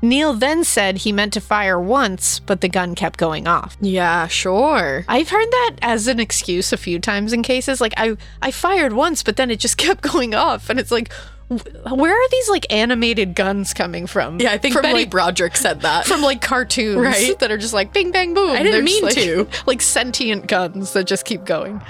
Neil 0.10 0.34
then 0.34 0.63
said 0.63 0.98
he 0.98 1.12
meant 1.12 1.34
to 1.34 1.41
fire 1.41 1.80
once, 1.80 2.39
but 2.39 2.62
the 2.62 2.70
gun 2.70 2.96
kept 2.96 3.18
going 3.18 3.48
off. 3.48 3.76
yeah, 3.82 4.28
sure. 4.28 5.04
I've 5.08 5.30
heard 5.30 5.50
that 5.52 5.76
as 5.82 6.08
an 6.08 6.20
excuse 6.20 6.72
a 6.72 6.78
few 6.78 7.00
times 7.00 7.34
in 7.34 7.41
cases. 7.44 7.82
Like 7.82 7.94
I, 7.98 8.15
I 8.41 8.52
fired 8.52 8.94
once, 8.94 9.24
but 9.24 9.36
then 9.38 9.50
it 9.52 9.60
just 9.60 9.78
kept 9.86 10.02
going 10.02 10.34
off, 10.36 10.70
and 10.70 10.80
it's 10.80 10.91
like, 10.91 11.12
where 11.48 12.12
are 12.13 12.30
these 12.32 12.50
like 12.50 12.65
animated 12.72 13.36
guns 13.36 13.74
coming 13.74 14.08
from? 14.08 14.39
Yeah, 14.39 14.52
I 14.52 14.58
think 14.58 14.74
from 14.74 14.82
Betty 14.84 15.00
like, 15.00 15.10
Broderick 15.12 15.56
said 15.56 15.82
that. 15.82 16.06
from 16.06 16.22
like 16.22 16.41
cartoons, 16.41 16.98
Right. 17.02 17.38
That 17.39 17.52
are 17.52 17.58
just 17.58 17.74
like 17.74 17.94
bing 17.94 18.12
bang 18.12 18.34
boom. 18.34 18.50
I 18.52 18.58
didn't 18.63 18.72
They're 18.72 18.84
mean 18.84 19.02
just, 19.02 19.18
like, 19.18 19.26
to. 19.26 19.48
Like 19.68 19.82
sentient 19.82 20.48
guns 20.48 20.94
that 20.94 21.04
just 21.06 21.26
keep 21.26 21.46
going. 21.46 21.82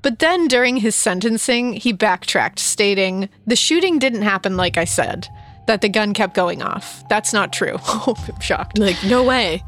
But 0.00 0.20
then 0.20 0.48
during 0.48 0.76
his 0.78 0.94
sentencing, 0.94 1.74
he 1.74 1.92
backtracked, 1.92 2.60
stating, 2.60 3.28
The 3.46 3.56
shooting 3.56 3.98
didn't 3.98 4.22
happen 4.22 4.56
like 4.56 4.78
I 4.78 4.84
said, 4.84 5.28
that 5.68 5.80
the 5.82 5.88
gun 5.88 6.12
kept 6.12 6.34
going 6.34 6.62
off. 6.62 7.08
That's 7.08 7.32
not 7.32 7.52
true. 7.52 7.76
Oh, 7.86 8.16
I'm 8.34 8.40
shocked. 8.40 8.78
like, 8.78 8.96
no 9.04 9.22
way. 9.22 9.62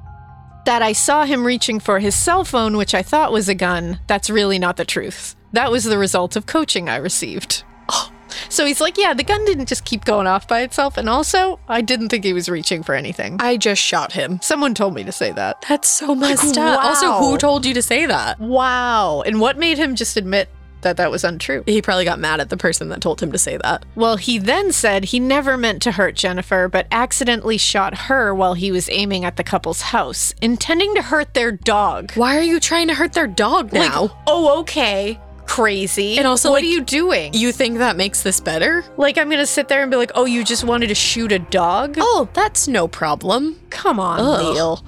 That 0.67 0.83
I 0.83 0.93
saw 0.93 1.25
him 1.25 1.47
reaching 1.47 1.79
for 1.79 2.01
his 2.01 2.15
cell 2.15 2.45
phone, 2.45 2.77
which 2.77 2.95
I 2.95 3.03
thought 3.03 3.33
was 3.33 3.49
a 3.49 3.55
gun, 3.55 4.01
that's 4.09 4.29
really 4.29 4.59
not 4.59 4.77
the 4.77 4.85
truth. 4.85 5.37
That 5.53 5.71
was 5.71 5.85
the 5.85 5.99
result 5.99 6.37
of 6.37 6.47
coaching 6.47 6.89
I 6.89 6.97
received. 6.97 7.65
Oh. 7.89 8.11
So 8.49 8.65
he's 8.65 8.81
like, 8.81 8.97
Yeah, 8.97 9.15
the 9.15 9.25
gun 9.25 9.45
didn't 9.45 9.67
just 9.67 9.85
keep 9.85 10.05
going 10.05 10.27
off 10.27 10.47
by 10.47 10.63
itself. 10.63 10.97
And 10.97 11.09
also, 11.09 11.59
I 11.69 11.81
didn't 11.81 12.09
think 12.09 12.25
he 12.25 12.33
was 12.33 12.49
reaching 12.49 12.83
for 12.83 12.95
anything. 12.95 13.37
I 13.41 13.57
just 13.57 13.83
shot 13.83 14.13
him. 14.13 14.39
Someone 14.43 14.75
told 14.75 14.95
me 14.95 15.03
to 15.05 15.13
say 15.13 15.33
that. 15.33 15.65
That's 15.69 15.89
so 15.89 16.15
messed 16.15 16.57
up. 16.57 16.85
Also, 16.85 17.13
who 17.15 17.37
told 17.39 17.67
you 17.67 17.75
to 17.75 17.83
say 17.83 18.07
that? 18.07 18.39
Wow. 18.39 19.23
And 19.23 19.41
what 19.41 19.59
made 19.59 19.79
him 19.79 19.97
just 19.97 20.17
admit 20.17 20.49
that 20.83 20.97
that 20.97 21.11
was 21.11 21.25
untrue? 21.25 21.62
He 21.66 21.83
probably 21.83 22.05
got 22.05 22.19
mad 22.19 22.40
at 22.40 22.51
the 22.51 22.57
person 22.57 22.88
that 22.88 23.01
told 23.01 23.23
him 23.23 23.33
to 23.33 23.38
say 23.38 23.57
that. 23.59 23.85
Well, 23.95 24.16
he 24.16 24.38
then 24.38 24.73
said 24.73 25.07
he 25.07 25.21
never 25.21 25.57
meant 25.57 25.83
to 25.83 25.93
hurt 25.93 26.14
Jennifer, 26.14 26.69
but 26.69 26.87
accidentally 26.90 27.59
shot 27.59 27.97
her 27.97 28.35
while 28.35 28.55
he 28.55 28.73
was 28.73 28.88
aiming 28.90 29.25
at 29.25 29.37
the 29.37 29.45
couple's 29.45 29.83
house, 29.83 30.35
intending 30.40 30.95
to 30.95 31.03
hurt 31.03 31.35
their 31.35 31.53
dog. 31.53 32.12
Why 32.14 32.37
are 32.37 32.43
you 32.43 32.61
trying 32.61 32.88
to 32.88 32.95
hurt 32.95 33.12
their 33.12 33.27
dog 33.27 33.73
now? 33.73 34.03
Like, 34.03 34.11
oh, 34.27 34.61
okay. 34.61 35.19
Crazy. 35.47 36.16
And 36.16 36.29
also, 36.29 36.51
what 36.51 36.59
like, 36.59 36.64
are 36.64 36.73
you 36.73 36.81
doing? 36.81 37.35
you 37.35 37.51
think 37.51 37.79
that 37.79 37.97
makes 37.97 38.23
this 38.23 38.38
better? 38.38 38.85
like, 38.97 39.19
I'm 39.19 39.29
gonna 39.29 39.47
sit 39.47 39.66
there 39.66 39.83
and 39.83 39.90
be 39.90 39.97
like, 39.97 40.12
oh, 40.14 40.25
you 40.25 40.45
just 40.45 40.62
wanted 40.62 40.87
to 40.88 40.95
shoot 40.95 41.33
a 41.33 41.40
dog? 41.40 41.97
Oh, 41.99 42.29
that's 42.35 42.69
no 42.69 42.87
problem. 42.87 43.59
Come 43.69 43.99
on, 43.99 44.21
Ugh. 44.21 44.55
Neil. 44.55 44.85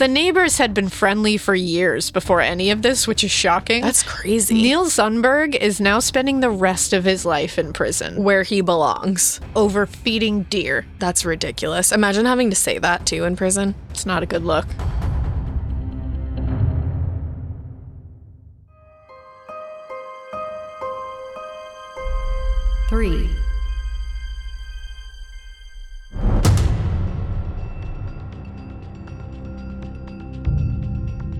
The 0.00 0.08
neighbors 0.08 0.56
had 0.56 0.72
been 0.72 0.88
friendly 0.88 1.36
for 1.36 1.54
years 1.54 2.10
before 2.10 2.40
any 2.40 2.70
of 2.70 2.80
this, 2.80 3.06
which 3.06 3.22
is 3.22 3.30
shocking. 3.30 3.82
That's 3.82 4.02
crazy. 4.02 4.54
Neil 4.54 4.86
Zumberge 4.86 5.54
is 5.54 5.78
now 5.78 5.98
spending 5.98 6.40
the 6.40 6.48
rest 6.48 6.94
of 6.94 7.04
his 7.04 7.26
life 7.26 7.58
in 7.58 7.74
prison 7.74 8.24
Where 8.24 8.42
he 8.42 8.62
belongs. 8.62 9.42
over 9.54 9.84
feeding 9.84 10.44
deer. 10.44 10.86
That's 11.00 11.26
ridiculous. 11.26 11.92
Imagine 11.92 12.24
having 12.24 12.48
to 12.48 12.56
say 12.56 12.78
that 12.78 13.04
too 13.04 13.24
in 13.24 13.36
prison. 13.36 13.74
It's 13.90 14.06
not 14.06 14.22
a 14.22 14.26
good 14.26 14.42
look. 14.42 14.64
Three. 22.88 23.28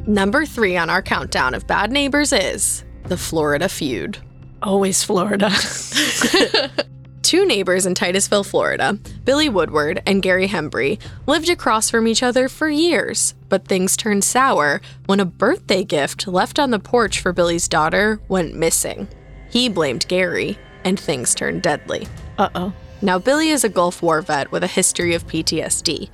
Number 0.07 0.45
three 0.45 0.77
on 0.77 0.91
our 0.91 1.03
countdown 1.03 1.55
of 1.55 1.67
bad 1.67 1.93
neighbors 1.93 2.33
is 2.33 2.85
the 3.05 3.17
Florida 3.17 3.69
feud. 3.69 4.19
Always 4.63 5.03
Florida. 5.03 5.51
Two 7.23 7.47
neighbors 7.47 7.87
in 7.87 7.95
Titusville, 7.95 8.43
Florida, 8.45 8.99
Billy 9.25 9.49
Woodward 9.49 10.03
and 10.07 10.23
Gary 10.23 10.49
Hembree, 10.49 10.99
lived 11.27 11.49
across 11.49 11.91
from 11.91 12.09
each 12.09 12.23
other 12.23 12.49
for 12.49 12.69
years, 12.69 13.35
but 13.49 13.69
things 13.69 13.97
turned 13.97 14.25
sour 14.25 14.81
when 15.07 15.21
a 15.21 15.25
birthday 15.25 15.85
gift 15.85 16.27
left 16.27 16.59
on 16.59 16.71
the 16.71 16.79
porch 16.81 17.21
for 17.21 17.33
Billy's 17.33 17.69
daughter 17.69 18.21
went 18.29 18.57
missing. 18.57 19.07
He 19.49 19.69
blamed 19.69 20.09
Gary, 20.09 20.59
and 20.85 20.99
things 20.99 21.35
turned 21.35 21.63
deadly. 21.63 22.09
uh 22.39 22.49
oh. 22.55 22.73
Now, 23.03 23.19
Billy 23.19 23.49
is 23.49 23.65
a 23.65 23.69
Gulf 23.69 24.03
War 24.03 24.21
vet 24.21 24.51
with 24.53 24.63
a 24.63 24.69
history 24.69 25.15
of 25.15 25.27
PTSD, 25.27 26.11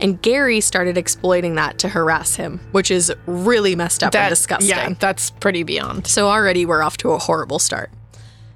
and 0.00 0.20
Gary 0.22 0.60
started 0.60 0.96
exploiting 0.96 1.54
that 1.56 1.78
to 1.78 1.88
harass 1.88 2.36
him, 2.36 2.60
which 2.72 2.90
is 2.90 3.12
really 3.26 3.74
messed 3.74 4.02
up 4.02 4.14
and 4.14 4.30
disgusting. 4.30 4.68
Yeah, 4.68 4.94
that's 4.98 5.30
pretty 5.30 5.62
beyond. 5.62 6.06
So 6.06 6.28
already 6.28 6.66
we're 6.66 6.82
off 6.82 6.96
to 6.98 7.10
a 7.10 7.18
horrible 7.18 7.58
start. 7.58 7.90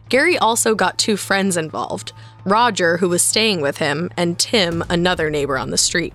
Gary 0.08 0.36
also 0.36 0.74
got 0.74 0.98
two 0.98 1.16
friends 1.16 1.56
involved 1.56 2.12
Roger, 2.44 2.96
who 2.96 3.08
was 3.08 3.22
staying 3.22 3.60
with 3.60 3.78
him, 3.78 4.10
and 4.16 4.38
Tim, 4.38 4.82
another 4.90 5.30
neighbor 5.30 5.56
on 5.56 5.70
the 5.70 5.78
street. 5.78 6.12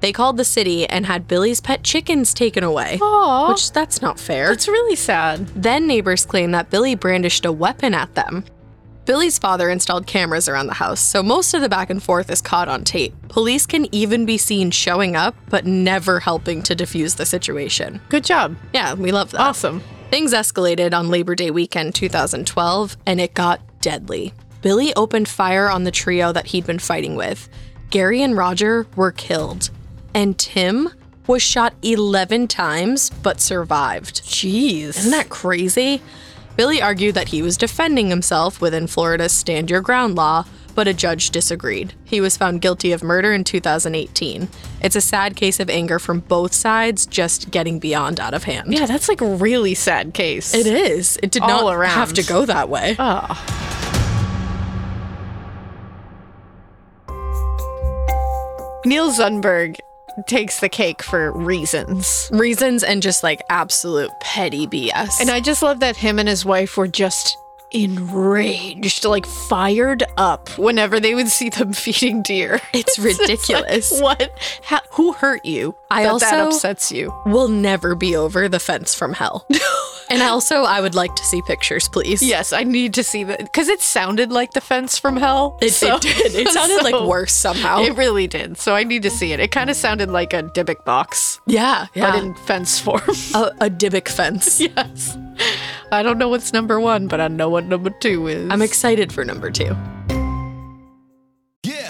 They 0.00 0.12
called 0.12 0.36
the 0.36 0.44
city 0.44 0.84
and 0.84 1.06
had 1.06 1.28
Billy's 1.28 1.60
pet 1.60 1.84
chickens 1.84 2.34
taken 2.34 2.64
away. 2.64 2.98
Aw. 3.00 3.48
Which 3.48 3.70
that's 3.70 4.02
not 4.02 4.18
fair. 4.18 4.50
It's 4.50 4.66
really 4.66 4.96
sad. 4.96 5.46
Then 5.48 5.86
neighbors 5.86 6.26
claimed 6.26 6.52
that 6.54 6.70
Billy 6.70 6.96
brandished 6.96 7.44
a 7.44 7.52
weapon 7.52 7.94
at 7.94 8.16
them. 8.16 8.44
Billy's 9.04 9.36
father 9.38 9.68
installed 9.68 10.06
cameras 10.06 10.48
around 10.48 10.68
the 10.68 10.74
house, 10.74 11.00
so 11.00 11.22
most 11.22 11.54
of 11.54 11.60
the 11.60 11.68
back 11.68 11.90
and 11.90 12.00
forth 12.00 12.30
is 12.30 12.40
caught 12.40 12.68
on 12.68 12.84
tape. 12.84 13.12
Police 13.28 13.66
can 13.66 13.92
even 13.92 14.24
be 14.24 14.38
seen 14.38 14.70
showing 14.70 15.16
up, 15.16 15.34
but 15.48 15.66
never 15.66 16.20
helping 16.20 16.62
to 16.62 16.76
defuse 16.76 17.16
the 17.16 17.26
situation. 17.26 18.00
Good 18.08 18.24
job. 18.24 18.56
Yeah, 18.72 18.94
we 18.94 19.10
love 19.10 19.32
that. 19.32 19.40
Awesome. 19.40 19.82
Things 20.10 20.32
escalated 20.32 20.94
on 20.94 21.08
Labor 21.08 21.34
Day 21.34 21.50
weekend 21.50 21.96
2012, 21.96 22.96
and 23.06 23.20
it 23.20 23.34
got 23.34 23.60
deadly. 23.80 24.34
Billy 24.60 24.94
opened 24.94 25.26
fire 25.26 25.68
on 25.68 25.82
the 25.82 25.90
trio 25.90 26.30
that 26.32 26.46
he'd 26.46 26.66
been 26.66 26.78
fighting 26.78 27.16
with. 27.16 27.48
Gary 27.90 28.22
and 28.22 28.36
Roger 28.36 28.86
were 28.94 29.10
killed, 29.10 29.70
and 30.14 30.38
Tim 30.38 30.90
was 31.26 31.42
shot 31.42 31.74
11 31.82 32.46
times 32.46 33.10
but 33.10 33.40
survived. 33.40 34.22
Jeez. 34.22 34.90
Isn't 34.90 35.10
that 35.10 35.28
crazy? 35.28 36.02
Billy 36.56 36.82
argued 36.82 37.14
that 37.14 37.28
he 37.28 37.42
was 37.42 37.56
defending 37.56 38.08
himself 38.08 38.60
within 38.60 38.86
Florida's 38.86 39.32
stand 39.32 39.70
your 39.70 39.80
ground 39.80 40.14
law, 40.14 40.44
but 40.74 40.86
a 40.88 40.94
judge 40.94 41.30
disagreed. 41.30 41.94
He 42.04 42.20
was 42.20 42.36
found 42.36 42.60
guilty 42.60 42.92
of 42.92 43.02
murder 43.02 43.32
in 43.32 43.44
2018. 43.44 44.48
It's 44.82 44.96
a 44.96 45.00
sad 45.00 45.36
case 45.36 45.60
of 45.60 45.68
anger 45.70 45.98
from 45.98 46.20
both 46.20 46.52
sides, 46.52 47.06
just 47.06 47.50
getting 47.50 47.78
beyond 47.78 48.20
out 48.20 48.34
of 48.34 48.44
hand. 48.44 48.72
Yeah, 48.72 48.86
that's 48.86 49.08
like 49.08 49.20
a 49.20 49.34
really 49.34 49.74
sad 49.74 50.14
case. 50.14 50.54
It 50.54 50.66
is. 50.66 51.18
It 51.22 51.30
did 51.30 51.42
All 51.42 51.48
not 51.66 51.74
around. 51.74 51.90
have 51.94 52.12
to 52.14 52.22
go 52.22 52.44
that 52.46 52.68
way. 52.68 52.96
Oh. 52.98 53.38
Neil 58.84 59.12
Zumberge 59.12 59.76
takes 60.26 60.60
the 60.60 60.68
cake 60.68 61.02
for 61.02 61.32
reasons. 61.32 62.30
Reasons 62.32 62.82
and 62.82 63.02
just 63.02 63.22
like 63.22 63.42
absolute 63.48 64.10
petty 64.20 64.66
BS. 64.66 65.20
And 65.20 65.30
I 65.30 65.40
just 65.40 65.62
love 65.62 65.80
that 65.80 65.96
him 65.96 66.18
and 66.18 66.28
his 66.28 66.44
wife 66.44 66.76
were 66.76 66.88
just 66.88 67.36
enraged, 67.72 69.04
like 69.04 69.26
fired 69.26 70.04
up 70.16 70.48
whenever 70.58 71.00
they 71.00 71.14
would 71.14 71.28
see 71.28 71.48
them 71.48 71.72
feeding 71.72 72.22
deer. 72.22 72.60
It's 72.72 72.96
just 72.96 73.20
like, 73.20 73.28
ridiculous. 73.28 74.00
what? 74.00 74.30
How, 74.62 74.80
who 74.90 75.12
hurt 75.12 75.44
you? 75.44 75.74
I 75.90 76.04
that 76.04 76.20
that 76.20 76.40
upsets 76.40 76.92
you. 76.92 77.12
will 77.26 77.48
never 77.48 77.94
be 77.94 78.16
over 78.16 78.48
the 78.48 78.60
fence 78.60 78.94
from 78.94 79.14
hell. 79.14 79.46
and 80.12 80.22
also, 80.22 80.62
I 80.62 80.80
would 80.80 80.94
like 80.94 81.14
to 81.16 81.24
see 81.24 81.42
pictures, 81.42 81.88
please. 81.88 82.22
Yes, 82.22 82.52
I 82.52 82.64
need 82.64 82.94
to 82.94 83.02
see 83.02 83.24
that 83.24 83.38
because 83.38 83.68
it 83.68 83.80
sounded 83.80 84.30
like 84.30 84.52
the 84.52 84.60
fence 84.60 84.98
from 84.98 85.16
hell. 85.16 85.58
It, 85.60 85.70
so- 85.70 85.96
it 85.96 86.02
did. 86.02 86.34
It 86.34 86.48
sounded 86.52 86.82
like 86.82 87.08
worse 87.08 87.32
somehow. 87.32 87.82
It 87.82 87.96
really 87.96 88.26
did. 88.26 88.58
So 88.58 88.74
I 88.74 88.84
need 88.84 89.02
to 89.02 89.10
see 89.10 89.32
it. 89.32 89.40
It 89.40 89.50
kind 89.50 89.70
of 89.70 89.76
sounded 89.76 90.10
like 90.10 90.32
a 90.32 90.42
Dybbuk 90.42 90.84
box, 90.84 91.40
yeah, 91.46 91.86
yeah. 91.94 92.10
but 92.12 92.22
in 92.22 92.34
fence 92.34 92.78
form. 92.78 93.02
a, 93.34 93.52
a 93.60 93.70
Dybbuk 93.70 94.08
fence. 94.08 94.60
yes. 94.76 95.16
I 95.90 96.02
don't 96.02 96.18
know 96.18 96.28
what's 96.28 96.52
number 96.52 96.80
one, 96.80 97.08
but 97.08 97.20
I 97.20 97.28
know 97.28 97.48
what 97.48 97.64
number 97.64 97.90
two 97.90 98.26
is. 98.28 98.50
I'm 98.50 98.62
excited 98.62 99.12
for 99.12 99.24
number 99.24 99.50
two. 99.50 99.76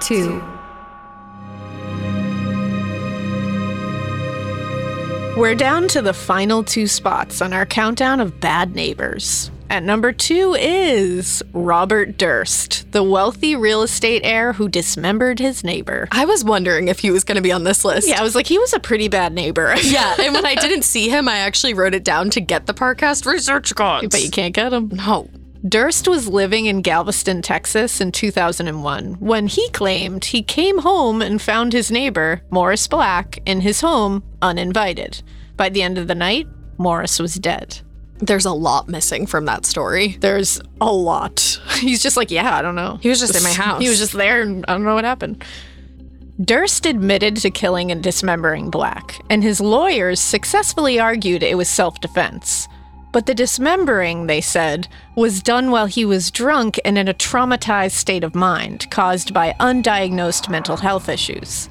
two, 0.00 0.42
We're 5.36 5.54
down 5.54 5.86
to 5.88 6.02
the 6.02 6.12
final 6.12 6.64
two 6.64 6.88
spots 6.88 7.40
on 7.40 7.52
our 7.52 7.64
countdown 7.64 8.18
of 8.18 8.40
bad 8.40 8.74
neighbors. 8.74 9.52
At 9.70 9.84
number 9.84 10.12
two 10.12 10.56
is 10.58 11.44
Robert 11.52 12.18
Durst, 12.18 12.90
the 12.90 13.04
wealthy 13.04 13.54
real 13.54 13.82
estate 13.82 14.22
heir 14.24 14.52
who 14.52 14.68
dismembered 14.68 15.38
his 15.38 15.62
neighbor. 15.62 16.08
I 16.10 16.24
was 16.24 16.42
wondering 16.42 16.88
if 16.88 16.98
he 16.98 17.12
was 17.12 17.22
going 17.22 17.36
to 17.36 17.42
be 17.42 17.52
on 17.52 17.62
this 17.62 17.84
list. 17.84 18.08
Yeah, 18.08 18.18
I 18.18 18.24
was 18.24 18.34
like, 18.34 18.46
he 18.48 18.58
was 18.58 18.72
a 18.72 18.80
pretty 18.80 19.06
bad 19.08 19.32
neighbor. 19.32 19.74
Yeah, 19.84 20.16
and 20.18 20.34
when 20.34 20.44
I 20.44 20.56
didn't 20.56 20.82
see 20.82 21.08
him, 21.08 21.28
I 21.28 21.38
actually 21.38 21.72
wrote 21.74 21.94
it 21.94 22.02
down 22.02 22.30
to 22.30 22.40
get 22.40 22.66
the 22.66 22.74
Parcast 22.74 23.24
research 23.24 23.74
guides. 23.76 24.08
but 24.10 24.24
you 24.24 24.30
can't 24.30 24.54
get 24.54 24.72
him. 24.72 24.88
No. 24.92 25.28
Durst 25.66 26.06
was 26.06 26.28
living 26.28 26.66
in 26.66 26.82
Galveston, 26.82 27.42
Texas 27.42 28.00
in 28.00 28.12
2001 28.12 29.14
when 29.14 29.48
he 29.48 29.68
claimed 29.70 30.26
he 30.26 30.42
came 30.42 30.78
home 30.78 31.20
and 31.20 31.42
found 31.42 31.72
his 31.72 31.90
neighbor, 31.90 32.42
Morris 32.50 32.86
Black, 32.86 33.40
in 33.44 33.60
his 33.60 33.80
home 33.80 34.22
uninvited. 34.40 35.22
By 35.56 35.68
the 35.68 35.82
end 35.82 35.98
of 35.98 36.06
the 36.06 36.14
night, 36.14 36.46
Morris 36.76 37.18
was 37.18 37.34
dead. 37.34 37.80
There's 38.18 38.44
a 38.44 38.52
lot 38.52 38.88
missing 38.88 39.26
from 39.26 39.46
that 39.46 39.66
story. 39.66 40.16
There's 40.20 40.60
a 40.80 40.92
lot. 40.92 41.60
He's 41.80 42.02
just 42.02 42.16
like, 42.16 42.30
yeah, 42.30 42.54
I 42.54 42.62
don't 42.62 42.76
know. 42.76 42.98
He 43.00 43.08
was 43.08 43.18
just 43.18 43.36
in 43.36 43.42
my 43.42 43.52
house. 43.52 43.82
He 43.82 43.88
was 43.88 43.98
just 43.98 44.12
there 44.12 44.42
and 44.42 44.64
I 44.68 44.72
don't 44.74 44.84
know 44.84 44.94
what 44.94 45.04
happened. 45.04 45.44
Durst 46.40 46.86
admitted 46.86 47.36
to 47.38 47.50
killing 47.50 47.90
and 47.90 48.00
dismembering 48.00 48.70
Black, 48.70 49.20
and 49.28 49.42
his 49.42 49.60
lawyers 49.60 50.20
successfully 50.20 51.00
argued 51.00 51.42
it 51.42 51.56
was 51.56 51.68
self 51.68 52.00
defense. 52.00 52.68
But 53.12 53.26
the 53.26 53.34
dismembering, 53.34 54.26
they 54.26 54.40
said, 54.40 54.88
was 55.14 55.42
done 55.42 55.70
while 55.70 55.86
he 55.86 56.04
was 56.04 56.30
drunk 56.30 56.78
and 56.84 56.98
in 56.98 57.08
a 57.08 57.14
traumatized 57.14 57.92
state 57.92 58.22
of 58.22 58.34
mind 58.34 58.90
caused 58.90 59.32
by 59.32 59.54
undiagnosed 59.58 60.48
mental 60.48 60.76
health 60.76 61.08
issues. 61.08 61.68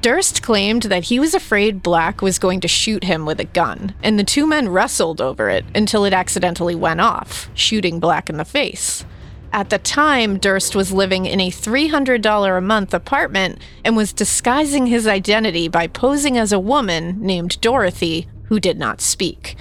Durst 0.00 0.42
claimed 0.42 0.84
that 0.84 1.04
he 1.04 1.18
was 1.18 1.34
afraid 1.34 1.82
Black 1.82 2.22
was 2.22 2.38
going 2.38 2.60
to 2.60 2.68
shoot 2.68 3.04
him 3.04 3.26
with 3.26 3.40
a 3.40 3.44
gun, 3.44 3.94
and 4.02 4.18
the 4.18 4.24
two 4.24 4.46
men 4.46 4.68
wrestled 4.68 5.20
over 5.20 5.50
it 5.50 5.64
until 5.74 6.04
it 6.04 6.12
accidentally 6.12 6.74
went 6.74 7.00
off, 7.00 7.50
shooting 7.52 7.98
Black 7.98 8.30
in 8.30 8.36
the 8.36 8.44
face. 8.44 9.04
At 9.52 9.70
the 9.70 9.78
time, 9.78 10.38
Durst 10.38 10.76
was 10.76 10.92
living 10.92 11.26
in 11.26 11.40
a 11.40 11.50
$300 11.50 12.58
a 12.58 12.60
month 12.60 12.94
apartment 12.94 13.60
and 13.84 13.96
was 13.96 14.12
disguising 14.12 14.86
his 14.86 15.06
identity 15.06 15.68
by 15.68 15.86
posing 15.86 16.36
as 16.36 16.52
a 16.52 16.60
woman 16.60 17.20
named 17.20 17.60
Dorothy 17.60 18.28
who 18.44 18.60
did 18.60 18.78
not 18.78 19.00
speak. 19.00 19.56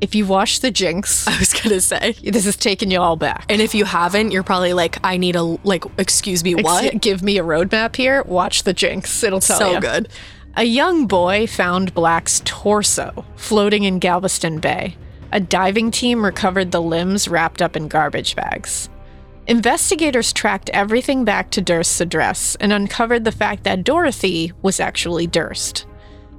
If 0.00 0.14
you 0.14 0.26
watched 0.26 0.62
The 0.62 0.70
Jinx, 0.70 1.26
I 1.28 1.38
was 1.38 1.48
to 1.50 1.80
say. 1.80 2.12
this 2.22 2.46
is 2.46 2.56
taking 2.56 2.90
you 2.90 3.00
all 3.00 3.16
back. 3.16 3.44
And 3.48 3.60
if 3.60 3.74
you 3.74 3.84
haven't, 3.84 4.30
you're 4.30 4.42
probably 4.42 4.72
like, 4.72 4.98
I 5.04 5.16
need 5.16 5.36
a, 5.36 5.42
like, 5.42 5.84
excuse 5.98 6.42
me, 6.42 6.54
what? 6.54 6.84
Ex- 6.84 6.96
Give 7.00 7.22
me 7.22 7.38
a 7.38 7.44
roadmap 7.44 7.96
here. 7.96 8.22
Watch 8.22 8.62
The 8.62 8.72
Jinx. 8.72 9.22
It'll 9.22 9.40
tell 9.40 9.58
so 9.58 9.68
you. 9.68 9.74
So 9.74 9.80
good. 9.80 10.08
A 10.56 10.64
young 10.64 11.06
boy 11.06 11.46
found 11.46 11.94
Black's 11.94 12.42
torso 12.44 13.24
floating 13.36 13.84
in 13.84 13.98
Galveston 13.98 14.58
Bay. 14.58 14.96
A 15.32 15.38
diving 15.38 15.90
team 15.90 16.24
recovered 16.24 16.72
the 16.72 16.82
limbs 16.82 17.28
wrapped 17.28 17.62
up 17.62 17.76
in 17.76 17.86
garbage 17.86 18.34
bags. 18.34 18.88
Investigators 19.46 20.32
tracked 20.32 20.70
everything 20.70 21.24
back 21.24 21.50
to 21.50 21.60
Durst's 21.60 22.00
address 22.00 22.56
and 22.56 22.72
uncovered 22.72 23.24
the 23.24 23.32
fact 23.32 23.64
that 23.64 23.84
Dorothy 23.84 24.52
was 24.62 24.80
actually 24.80 25.26
Durst. 25.26 25.86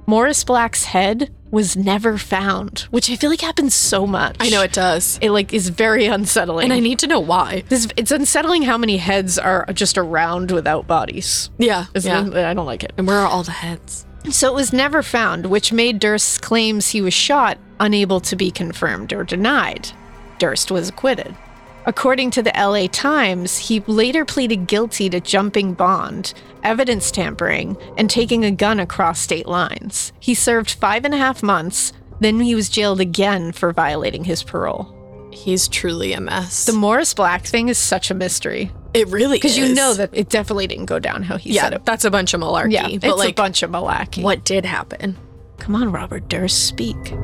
Morris 0.06 0.44
Black's 0.44 0.84
head 0.84 1.30
was 1.52 1.76
never 1.76 2.18
found, 2.18 2.80
which 2.90 3.08
I 3.10 3.14
feel 3.14 3.30
like 3.30 3.42
happens 3.42 3.74
so 3.74 4.06
much. 4.06 4.36
I 4.40 4.48
know 4.48 4.62
it 4.62 4.72
does. 4.72 5.18
It 5.22 5.30
like 5.30 5.52
is 5.52 5.68
very 5.68 6.06
unsettling. 6.06 6.64
And 6.64 6.72
I 6.72 6.80
need 6.80 6.98
to 7.00 7.06
know 7.06 7.20
why. 7.20 7.62
This, 7.68 7.86
it's 7.96 8.10
unsettling 8.10 8.62
how 8.62 8.78
many 8.78 8.96
heads 8.96 9.38
are 9.38 9.66
just 9.72 9.98
around 9.98 10.50
without 10.50 10.88
bodies. 10.88 11.50
Yeah. 11.58 11.84
Yeah. 11.94 12.26
it? 12.26 12.34
I 12.34 12.54
don't 12.54 12.66
like 12.66 12.82
it. 12.82 12.94
And 12.96 13.06
where 13.06 13.18
are 13.18 13.28
all 13.28 13.42
the 13.44 13.52
heads? 13.52 14.06
So 14.30 14.48
it 14.48 14.54
was 14.54 14.72
never 14.72 15.02
found, 15.02 15.46
which 15.46 15.72
made 15.72 15.98
Durst's 15.98 16.38
claims 16.38 16.88
he 16.88 17.00
was 17.02 17.14
shot 17.14 17.58
unable 17.78 18.20
to 18.20 18.36
be 18.36 18.50
confirmed 18.50 19.12
or 19.12 19.22
denied. 19.22 19.90
Durst 20.38 20.70
was 20.70 20.88
acquitted. 20.88 21.36
According 21.84 22.30
to 22.32 22.42
the 22.42 22.52
LA 22.56 22.86
Times, 22.86 23.58
he 23.58 23.80
later 23.80 24.24
pleaded 24.24 24.68
guilty 24.68 25.10
to 25.10 25.20
jumping 25.20 25.74
bond, 25.74 26.32
evidence 26.62 27.10
tampering, 27.10 27.76
and 27.96 28.08
taking 28.08 28.44
a 28.44 28.52
gun 28.52 28.78
across 28.78 29.18
state 29.18 29.46
lines. 29.46 30.12
He 30.20 30.34
served 30.34 30.70
five 30.70 31.04
and 31.04 31.12
a 31.12 31.18
half 31.18 31.42
months, 31.42 31.92
then 32.20 32.38
he 32.38 32.54
was 32.54 32.68
jailed 32.68 33.00
again 33.00 33.50
for 33.50 33.72
violating 33.72 34.22
his 34.24 34.44
parole. 34.44 34.96
He's 35.32 35.66
truly 35.66 36.12
a 36.12 36.20
mess. 36.20 36.66
The 36.66 36.72
Morris 36.72 37.14
Black 37.14 37.44
thing 37.44 37.68
is 37.68 37.78
such 37.78 38.10
a 38.10 38.14
mystery. 38.14 38.70
it 38.94 39.08
really 39.08 39.38
is. 39.38 39.42
Because 39.42 39.58
you 39.58 39.64
is. 39.64 39.76
know 39.76 39.94
that 39.94 40.10
it 40.12 40.28
definitely 40.28 40.68
didn't 40.68 40.86
go 40.86 41.00
down 41.00 41.24
how 41.24 41.36
he 41.36 41.52
yeah, 41.54 41.62
said 41.62 41.72
it. 41.72 41.84
that's 41.84 42.04
a 42.04 42.10
bunch 42.10 42.32
of 42.32 42.40
malarkey. 42.40 42.72
Yeah, 42.72 42.86
but 42.98 43.04
it's 43.04 43.18
like, 43.18 43.30
a 43.30 43.34
bunch 43.34 43.62
of 43.64 43.70
malarkey. 43.70 44.22
what 44.22 44.44
did 44.44 44.64
happen? 44.64 45.16
Come 45.58 45.74
on, 45.74 45.90
Robert 45.90 46.28
Durst, 46.28 46.68
speak. 46.68 47.14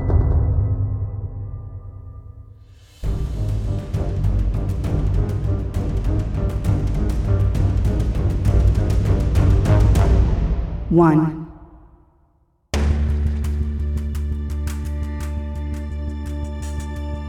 One. 10.91 11.47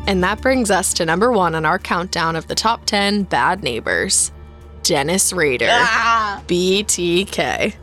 And 0.07 0.23
that 0.23 0.41
brings 0.41 0.71
us 0.71 0.93
to 0.95 1.05
number 1.05 1.31
one 1.31 1.53
on 1.53 1.65
our 1.65 1.77
countdown 1.77 2.35
of 2.35 2.47
the 2.47 2.55
top 2.55 2.85
10 2.85 3.23
bad 3.23 3.63
neighbors 3.63 4.31
Dennis 4.81 5.31
Rader. 5.31 5.67
Ah. 5.69 6.41
BTK. 6.47 7.75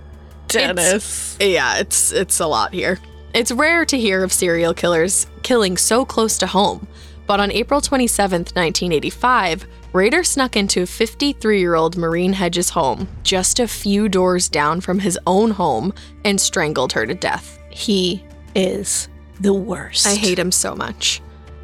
Dennis. 0.48 1.36
It's- 1.36 1.36
yeah, 1.40 1.76
it's 1.78 2.10
it's 2.12 2.40
a 2.40 2.46
lot 2.46 2.72
here. 2.72 2.98
It's 3.32 3.52
rare 3.52 3.84
to 3.84 3.98
hear 3.98 4.24
of 4.24 4.32
serial 4.32 4.74
killers 4.74 5.26
killing 5.42 5.76
so 5.76 6.04
close 6.04 6.38
to 6.38 6.46
home, 6.48 6.88
but 7.26 7.40
on 7.40 7.50
April 7.50 7.80
27, 7.80 8.40
1985, 8.40 9.66
Rader 9.92 10.22
snuck 10.24 10.56
into 10.56 10.84
53-year-old 10.84 11.96
Marine 11.96 12.34
Hedges' 12.34 12.70
home, 12.70 13.08
just 13.22 13.60
a 13.60 13.68
few 13.68 14.08
doors 14.08 14.48
down 14.48 14.80
from 14.80 14.98
his 14.98 15.18
own 15.26 15.52
home, 15.52 15.92
and 16.24 16.40
strangled 16.40 16.92
her 16.92 17.06
to 17.06 17.14
death. 17.14 17.58
He 17.70 18.24
is 18.54 19.08
the 19.40 19.54
worst. 19.54 20.06
I 20.06 20.14
hate 20.14 20.38
him 20.38 20.52
so 20.52 20.74
much. 20.74 21.22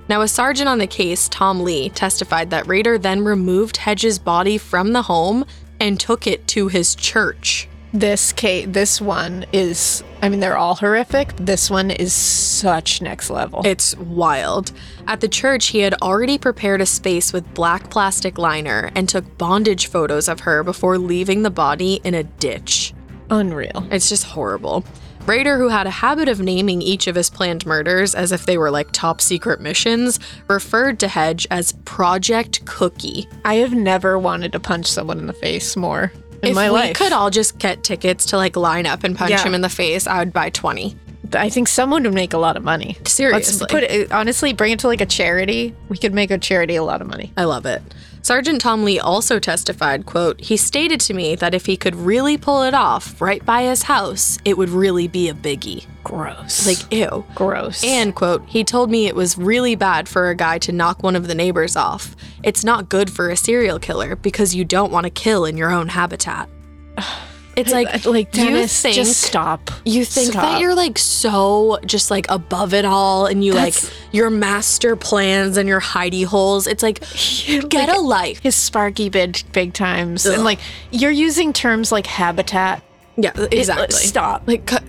Now, 0.09 0.22
a 0.22 0.29
sergeant 0.29 0.68
on 0.68 0.79
the 0.79 0.87
case, 0.87 1.29
Tom 1.29 1.62
Lee, 1.62 1.88
testified 1.88 2.51
that 2.51 2.66
Rader 2.66 2.98
then 2.98 3.25
removed 3.25 3.77
Hedges' 3.77 4.18
body 4.18 4.59
from 4.59 4.92
the 4.92 5.03
home 5.03 5.44
and 5.81 5.98
took 5.98 6.27
it 6.27 6.46
to 6.48 6.68
his 6.68 6.94
church. 6.94 7.68
This 7.92 8.33
case. 8.33 8.66
This 8.68 9.00
one 9.00 9.44
is. 9.52 10.02
I 10.22 10.28
mean, 10.28 10.40
they're 10.40 10.57
all 10.57 10.76
horrific. 10.76 11.35
This 11.37 11.68
one 11.68 11.90
is 11.90 12.12
such 12.12 13.02
next 13.02 13.28
level. 13.28 13.62
It's 13.64 13.96
wild. 13.96 14.72
At 15.07 15.20
the 15.20 15.28
church, 15.28 15.66
he 15.66 15.81
had 15.81 15.94
already 15.94 16.38
prepared 16.38 16.81
a 16.81 16.87
space 16.87 17.33
with 17.33 17.55
black 17.55 17.90
plastic 17.90 18.38
liner 18.38 18.90
and 18.94 19.09
took 19.09 19.37
bondage 19.37 19.88
photos 19.88 20.28
of 20.28 20.40
her 20.40 20.62
before 20.62 20.96
leaving 20.96 21.42
the 21.42 21.50
body 21.50 22.00
in 22.05 22.14
a 22.14 22.22
ditch. 22.22 22.94
Unreal. 23.31 23.87
It's 23.90 24.09
just 24.09 24.24
horrible. 24.24 24.85
Rader, 25.26 25.57
who 25.57 25.68
had 25.68 25.87
a 25.87 25.90
habit 25.90 26.28
of 26.28 26.40
naming 26.40 26.83
each 26.83 27.07
of 27.07 27.14
his 27.14 27.31
planned 27.31 27.64
murders 27.64 28.14
as 28.14 28.33
if 28.33 28.44
they 28.44 28.59
were 28.59 28.72
like 28.72 28.90
top 28.90 29.20
secret 29.20 29.61
missions, 29.61 30.18
referred 30.48 30.98
to 30.98 31.09
Hedge 31.09 31.46
as 31.50 31.72
Project 31.85 32.64
Cookie. 32.64 33.28
I 33.44 33.57
have 33.57 33.72
never 33.72 34.18
wanted 34.18 34.50
to 34.52 34.61
punch 34.61 34.87
someone 34.87 35.20
in 35.20 35.26
the 35.26 35.33
face 35.33 35.76
more 35.76 36.12
in 36.42 36.50
if 36.50 36.55
my 36.55 36.68
we 36.70 36.74
life. 36.74 36.96
could 36.96 37.12
all 37.12 37.31
just 37.31 37.59
get 37.59 37.83
tickets 37.85 38.26
to 38.26 38.37
like 38.37 38.57
line 38.57 38.87
up 38.87 39.05
and 39.05 39.16
punch 39.16 39.31
Yeah. 39.31 39.42
him 39.44 39.55
in 39.55 39.61
the 39.61 39.68
face, 39.68 40.07
I 40.07 40.18
would 40.18 40.33
buy 40.33 40.50
20. 40.50 40.96
I 41.34 41.48
think 41.48 41.68
someone 41.68 42.02
would 42.04 42.14
make 42.14 42.32
a 42.32 42.38
lot 42.38 42.56
of 42.56 42.64
money. 42.64 42.96
Seriously. 43.04 43.60
Let's 43.60 43.72
put 43.72 43.82
it, 43.84 44.12
honestly, 44.12 44.52
bring 44.52 44.72
it 44.72 44.78
to 44.80 44.86
like 44.86 45.00
a 45.00 45.06
charity. 45.06 45.74
We 45.88 45.96
could 45.96 46.14
make 46.14 46.30
a 46.30 46.38
charity 46.38 46.76
a 46.76 46.82
lot 46.82 47.00
of 47.00 47.06
money. 47.06 47.32
I 47.36 47.44
love 47.44 47.66
it. 47.66 47.82
Sergeant 48.24 48.60
Tom 48.60 48.84
Lee 48.84 49.00
also 49.00 49.40
testified, 49.40 50.06
quote, 50.06 50.40
he 50.40 50.56
stated 50.56 51.00
to 51.00 51.14
me 51.14 51.34
that 51.34 51.54
if 51.54 51.66
he 51.66 51.76
could 51.76 51.96
really 51.96 52.38
pull 52.38 52.62
it 52.62 52.72
off 52.72 53.20
right 53.20 53.44
by 53.44 53.62
his 53.62 53.82
house, 53.82 54.38
it 54.44 54.56
would 54.56 54.68
really 54.68 55.08
be 55.08 55.28
a 55.28 55.34
biggie. 55.34 55.86
Gross. 56.04 56.64
Like, 56.64 56.92
ew. 56.92 57.24
gross. 57.34 57.82
And, 57.82 58.14
quote, 58.14 58.44
he 58.46 58.62
told 58.62 58.90
me 58.90 59.06
it 59.06 59.16
was 59.16 59.36
really 59.36 59.74
bad 59.74 60.08
for 60.08 60.30
a 60.30 60.36
guy 60.36 60.58
to 60.58 60.70
knock 60.70 61.02
one 61.02 61.16
of 61.16 61.26
the 61.26 61.34
neighbors 61.34 61.74
off. 61.74 62.14
It's 62.44 62.64
not 62.64 62.88
good 62.88 63.10
for 63.10 63.28
a 63.28 63.36
serial 63.36 63.80
killer 63.80 64.14
because 64.14 64.54
you 64.54 64.64
don't 64.64 64.92
want 64.92 65.04
to 65.04 65.10
kill 65.10 65.44
in 65.44 65.56
your 65.56 65.72
own 65.72 65.88
habitat. 65.88 66.48
It's 67.56 67.70
like, 67.72 68.04
like 68.06 68.34
you 68.36 68.44
Dennis, 68.44 68.80
think, 68.80 68.94
just 68.94 69.20
stop. 69.20 69.70
You 69.84 70.04
think 70.04 70.30
Stop. 70.32 70.42
that 70.42 70.60
you're 70.60 70.74
like 70.74 70.98
so 70.98 71.78
just 71.84 72.10
like 72.10 72.26
above 72.30 72.72
it 72.74 72.84
all 72.84 73.26
and 73.26 73.44
you 73.44 73.52
That's- 73.52 73.84
like 73.84 73.92
your 74.12 74.30
master 74.30 74.96
plans 74.96 75.56
and 75.56 75.68
your 75.68 75.80
hidey 75.80 76.24
holes. 76.24 76.66
It's 76.66 76.82
like, 76.82 77.00
get 77.68 77.88
a 77.88 78.00
life. 78.00 78.40
his 78.40 78.54
sparky 78.54 79.08
big 79.08 79.42
big 79.52 79.74
times 79.74 80.24
and 80.26 80.44
like 80.44 80.60
you're 80.90 81.10
using 81.10 81.52
terms 81.52 81.92
like 81.92 82.06
habitat. 82.06 82.82
Yeah, 83.16 83.33
exactly. 83.53 83.88
stop. 83.90 84.44
Like, 84.46 84.72
ugh, 84.72 84.88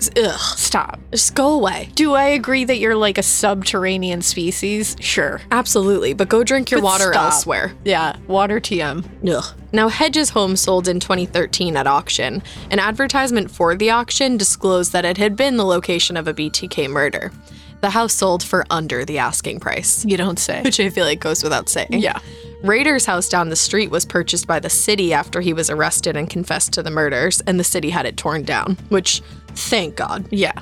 Stop. 0.57 0.99
just 1.11 1.35
go 1.35 1.49
away. 1.55 1.89
Do 1.95 2.13
I 2.13 2.23
agree 2.25 2.63
that 2.63 2.77
you're 2.77 2.95
like 2.95 3.17
a 3.17 3.23
subterranean 3.23 4.21
species? 4.21 4.95
Sure. 4.99 5.41
Absolutely, 5.51 6.13
but 6.13 6.29
go 6.29 6.43
drink 6.43 6.71
your 6.71 6.79
But 6.79 6.85
water 6.85 7.11
stop. 7.11 7.33
elsewhere. 7.33 7.73
Yeah, 7.83 8.15
water 8.27 8.59
TM. 8.61 9.03
Ugh. 9.29 9.43
Now, 9.73 9.89
Hedges' 9.89 10.29
home 10.29 10.55
sold 10.55 10.87
in 10.87 10.99
2013 11.01 11.75
at 11.75 11.85
auction. 11.85 12.41
An 12.71 12.79
advertisement 12.79 13.51
for 13.51 13.75
the 13.75 13.89
auction 13.89 14.37
disclosed 14.37 14.93
that 14.93 15.03
it 15.03 15.17
had 15.17 15.35
been 15.35 15.57
the 15.57 15.65
location 15.65 16.15
of 16.15 16.27
a 16.27 16.33
BTK 16.33 16.87
murder. 16.89 17.31
The 17.81 17.89
house 17.89 18.13
sold 18.13 18.41
for 18.43 18.65
under 18.69 19.03
the 19.03 19.17
asking 19.17 19.59
price, 19.59 20.05
You 20.05 20.15
don't 20.15 20.39
say. 20.39 20.61
which 20.61 20.79
I 20.79 20.89
feel 20.89 21.05
like 21.05 21.19
goes 21.19 21.43
without 21.43 21.67
saying. 21.67 21.89
Yeah. 21.91 22.19
Rader's 22.63 23.05
house 23.05 23.27
down 23.27 23.49
the 23.49 23.57
street 23.57 23.91
was 23.91 24.05
purchased 24.05 24.47
by 24.47 24.57
the 24.57 24.69
city 24.69 25.13
after 25.13 25.41
he 25.41 25.51
was 25.51 25.69
arrested 25.69 26.15
and 26.15 26.29
confessed 26.29 26.71
to 26.73 26.81
the 26.81 26.89
murders, 26.89 27.41
and 27.41 27.59
the 27.59 27.63
city 27.63 27.89
had 27.89 28.05
it 28.05 28.15
torn 28.15 28.43
down, 28.43 28.77
which, 28.87 29.21
thank 29.49 29.97
God. 29.97 30.25
Yeah. 30.31 30.53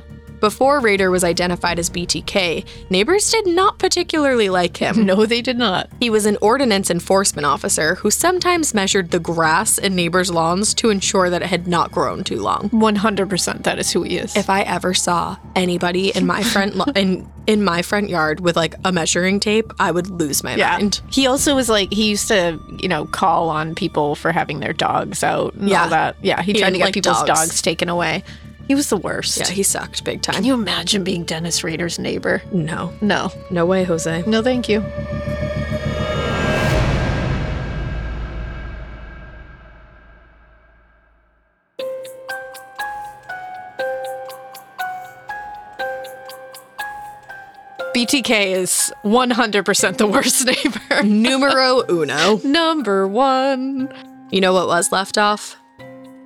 Before 0.42 0.80
Rader 0.80 1.10
was 1.12 1.24
identified 1.24 1.80
as 1.80 1.90
BTK, 1.90 2.66
neighbors 2.90 3.30
did 3.32 3.48
not 3.48 3.78
particularly 3.80 4.50
like 4.50 4.76
him. 4.78 5.06
No, 5.12 5.26
they 5.26 5.42
did 5.42 5.58
not. 5.58 5.90
He 6.00 6.10
was 6.10 6.26
an 6.26 6.38
ordinance 6.42 6.90
enforcement 6.90 7.46
officer 7.46 7.96
who 7.96 8.10
sometimes 8.12 8.74
measured 8.74 9.12
the 9.12 9.20
grass 9.20 9.78
in 9.78 9.96
neighbors' 9.96 10.32
lawns 10.32 10.74
to 10.76 10.90
ensure 10.90 11.30
that 11.30 11.42
it 11.42 11.48
had 11.48 11.68
not 11.68 11.92
grown 11.92 12.24
too 12.24 12.40
long. 12.40 12.70
100% 12.70 13.64
that 13.64 13.78
is 13.80 13.92
who 13.92 14.04
he 14.04 14.18
is. 14.18 14.36
If 14.36 14.50
I 14.50 14.62
ever 14.62 14.94
saw 14.94 15.38
anybody 15.56 16.10
in 16.16 16.26
my 16.26 16.44
front 16.44 16.76
lo- 16.76 16.86
in 16.96 17.30
in 17.48 17.64
my 17.64 17.82
front 17.82 18.10
yard 18.10 18.40
with 18.40 18.56
like 18.56 18.76
a 18.86 18.92
measuring 18.92 19.40
tape, 19.40 19.74
I 19.80 19.92
would 19.92 20.08
lose 20.10 20.44
my 20.44 20.56
yeah. 20.56 20.78
mind. 20.78 21.02
He 21.12 21.26
also 21.28 21.56
was 21.56 21.68
like, 21.70 21.92
he 21.92 22.10
used 22.10 22.28
to, 22.30 22.60
you 22.80 22.88
know, 22.88 23.06
call 23.06 23.50
on 23.50 23.74
people 23.76 24.16
for 24.16 24.32
having 24.32 24.60
their 24.60 24.74
dogs 24.74 25.24
out 25.24 25.54
and 25.56 25.68
Yeah. 25.68 25.84
all 25.84 25.90
that. 25.90 26.16
Yeah, 26.22 26.42
he 26.42 26.54
He 26.54 26.60
tried 26.60 26.70
to 26.72 26.78
get 26.78 26.86
like 26.86 26.94
people's 26.94 27.24
dogs. 27.24 27.48
dogs. 27.48 27.62
taken 27.62 27.90
away. 27.90 28.24
He 28.72 28.76
was 28.76 28.88
the 28.88 28.96
worst. 28.96 29.38
Yeah, 29.38 29.50
he 29.50 29.64
sucked 29.64 30.06
big 30.06 30.22
time. 30.22 30.36
Can 30.36 30.46
you 30.46 30.54
imagine 30.54 31.04
being 31.04 31.26
Dennis 31.26 31.62
Rader's 31.62 32.00
neighbor? 32.00 32.42
no, 32.54 32.94
No. 33.02 33.30
no 33.50 33.66
way, 33.66 33.84
Jose. 33.84 34.24
No, 34.26 34.42
thank 34.42 34.70
you. 34.70 34.82
BTK 47.94 48.52
is 48.54 48.94
100% 49.04 49.98
the 49.98 50.08
worst 50.08 50.46
neighbor. 50.92 51.04
Numero 51.04 51.84
uno. 51.90 52.38
Number 52.44 53.08
one. 53.08 53.92
You 54.32 54.40
know 54.40 54.54
what 54.54 54.68
was 54.68 54.92
left 54.94 55.18
off? 55.18 55.58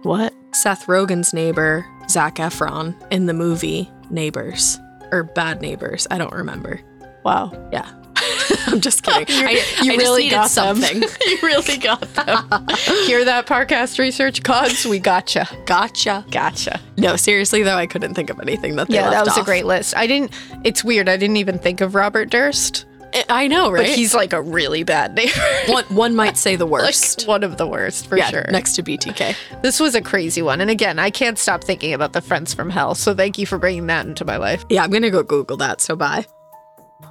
What? 0.03 0.33
Seth 0.51 0.85
Rogen's 0.85 1.33
neighbor, 1.33 1.85
Zac 2.09 2.35
Efron, 2.35 2.95
in 3.11 3.25
the 3.25 3.33
movie 3.33 3.89
Neighbors 4.09 4.79
or 5.11 5.23
Bad 5.23 5.61
Neighbors. 5.61 6.07
I 6.11 6.17
don't 6.17 6.33
remember. 6.33 6.79
Wow. 7.23 7.51
Yeah. 7.71 7.89
I'm 8.67 8.79
just 8.81 9.03
kidding. 9.03 9.25
I, 9.45 9.61
You 9.81 9.93
I 9.93 9.95
really 9.97 10.29
got 10.29 10.49
them. 10.51 10.77
something. 10.81 11.01
you 11.25 11.37
really 11.43 11.77
got 11.77 12.01
them. 12.13 12.67
Hear 13.05 13.25
that, 13.25 13.45
Parcast 13.47 13.99
Research 13.99 14.41
Gods? 14.43 14.85
We 14.85 14.99
gotcha. 14.99 15.47
Gotcha. 15.65 16.25
Gotcha. 16.31 16.79
No, 16.97 17.15
seriously 17.15 17.63
though, 17.63 17.75
I 17.77 17.87
couldn't 17.87 18.13
think 18.13 18.29
of 18.29 18.39
anything 18.39 18.75
that 18.77 18.87
they 18.87 18.95
Yeah, 18.95 19.09
that 19.09 19.25
was 19.25 19.37
a 19.37 19.43
great 19.43 19.65
list. 19.65 19.95
I 19.97 20.07
didn't. 20.07 20.31
It's 20.63 20.83
weird. 20.83 21.09
I 21.09 21.17
didn't 21.17 21.37
even 21.37 21.59
think 21.59 21.81
of 21.81 21.93
Robert 21.95 22.29
Durst, 22.29 22.85
I- 23.29 23.47
know, 23.47 23.71
right? 23.71 23.85
but 23.87 23.95
he's 23.95 24.13
like 24.13 24.33
a 24.33 24.41
really 24.41 24.83
bad 24.83 25.15
neighbor. 25.15 25.31
one, 25.67 25.85
one 25.85 26.15
might 26.15 26.37
say 26.37 26.55
the 26.55 26.65
like 26.67 26.83
worst. 26.83 27.27
one 27.27 27.43
of 27.43 27.57
the 27.57 27.67
worst 27.67 28.07
for 28.07 28.17
yeah, 28.17 28.29
sure. 28.29 28.45
next 28.49 28.73
to 28.75 28.83
BTK. 28.83 29.35
This 29.61 29.79
was 29.79 29.95
a 29.95 30.01
crazy 30.01 30.41
one, 30.41 30.61
and 30.61 30.69
again, 30.69 30.99
I 30.99 31.09
can't 31.09 31.37
stop 31.37 31.63
thinking 31.63 31.93
about 31.93 32.13
the 32.13 32.21
friends 32.21 32.53
from 32.53 32.69
hell. 32.69 32.95
So 32.95 33.13
thank 33.13 33.37
you 33.37 33.45
for 33.45 33.57
bringing 33.57 33.87
that 33.87 34.05
into 34.05 34.25
my 34.25 34.37
life. 34.37 34.65
Yeah, 34.69 34.83
I'm 34.83 34.89
gonna 34.91 35.11
go 35.11 35.23
Google 35.23 35.57
that. 35.57 35.81
So 35.81 35.95
bye. 35.95 36.25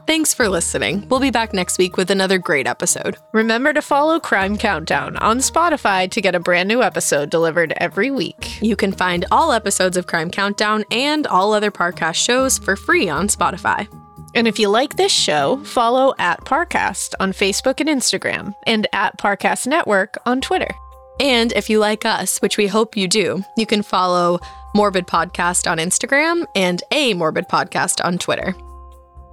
Thanks 0.07 0.35
for 0.35 0.49
listening. 0.49 1.07
We'll 1.09 1.21
be 1.21 1.31
back 1.31 1.55
next 1.55 1.79
week 1.79 1.97
with 1.97 2.11
another 2.11 2.37
great 2.37 2.67
episode. 2.67 3.17
Remember 3.33 3.73
to 3.73 3.81
follow 3.81 4.21
Crime 4.21 4.59
Countdown 4.59 5.17
on 5.19 5.39
Spotify 5.39 6.11
to 6.11 6.21
get 6.21 6.35
a 6.35 6.41
brand 6.41 6.69
new 6.69 6.83
episode 6.83 7.31
delivered 7.31 7.73
every 7.79 8.11
week. 8.11 8.61
You 8.61 8.77
can 8.77 8.93
find 8.93 9.25
all 9.31 9.53
episodes 9.53 9.97
of 9.97 10.07
Crime 10.07 10.31
Countdown 10.31 10.85
and 10.91 11.27
all 11.27 11.55
other 11.55 11.71
Parcast 11.71 12.17
shows 12.17 12.59
for 12.59 12.77
free 12.77 13.09
on 13.09 13.29
Spotify. 13.29 13.89
And 14.35 14.49
if 14.49 14.59
you 14.59 14.69
like 14.69 14.97
this 14.97 15.13
show, 15.13 15.63
follow 15.65 16.15
at 16.19 16.45
Parcast 16.45 17.15
on 17.21 17.33
Facebook 17.33 17.81
and 17.81 17.89
Instagram, 17.89 18.55
and 18.67 18.87
at 18.93 19.17
Parcast 19.17 19.67
Network 19.67 20.17
on 20.27 20.41
Twitter. 20.41 20.75
And 21.21 21.53
if 21.53 21.71
you 21.71 21.79
like 21.79 22.05
us, 22.05 22.39
which 22.39 22.57
we 22.57 22.67
hope 22.67 22.97
you 22.97 23.07
do, 23.07 23.45
you 23.57 23.67
can 23.67 23.83
follow 23.83 24.41
Morbid 24.75 25.07
Podcast 25.07 25.71
on 25.71 25.79
Instagram 25.79 26.47
and 26.57 26.83
A 26.91 27.15
Morbid 27.15 27.49
Podcast 27.49 28.05
on 28.05 28.19
Twitter. 28.19 28.55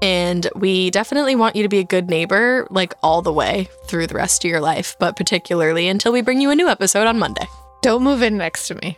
And 0.03 0.47
we 0.55 0.91
definitely 0.91 1.35
want 1.35 1.55
you 1.55 1.63
to 1.63 1.69
be 1.69 1.79
a 1.79 1.83
good 1.83 2.09
neighbor, 2.09 2.67
like 2.69 2.93
all 3.01 3.21
the 3.21 3.33
way 3.33 3.69
through 3.85 4.07
the 4.07 4.15
rest 4.15 4.43
of 4.43 4.49
your 4.49 4.61
life, 4.61 4.95
but 4.99 5.15
particularly 5.15 5.87
until 5.87 6.11
we 6.11 6.21
bring 6.21 6.41
you 6.41 6.51
a 6.51 6.55
new 6.55 6.67
episode 6.67 7.07
on 7.07 7.19
Monday. 7.19 7.47
Don't 7.81 8.03
move 8.03 8.21
in 8.21 8.37
next 8.37 8.67
to 8.67 8.75
me. 8.75 8.97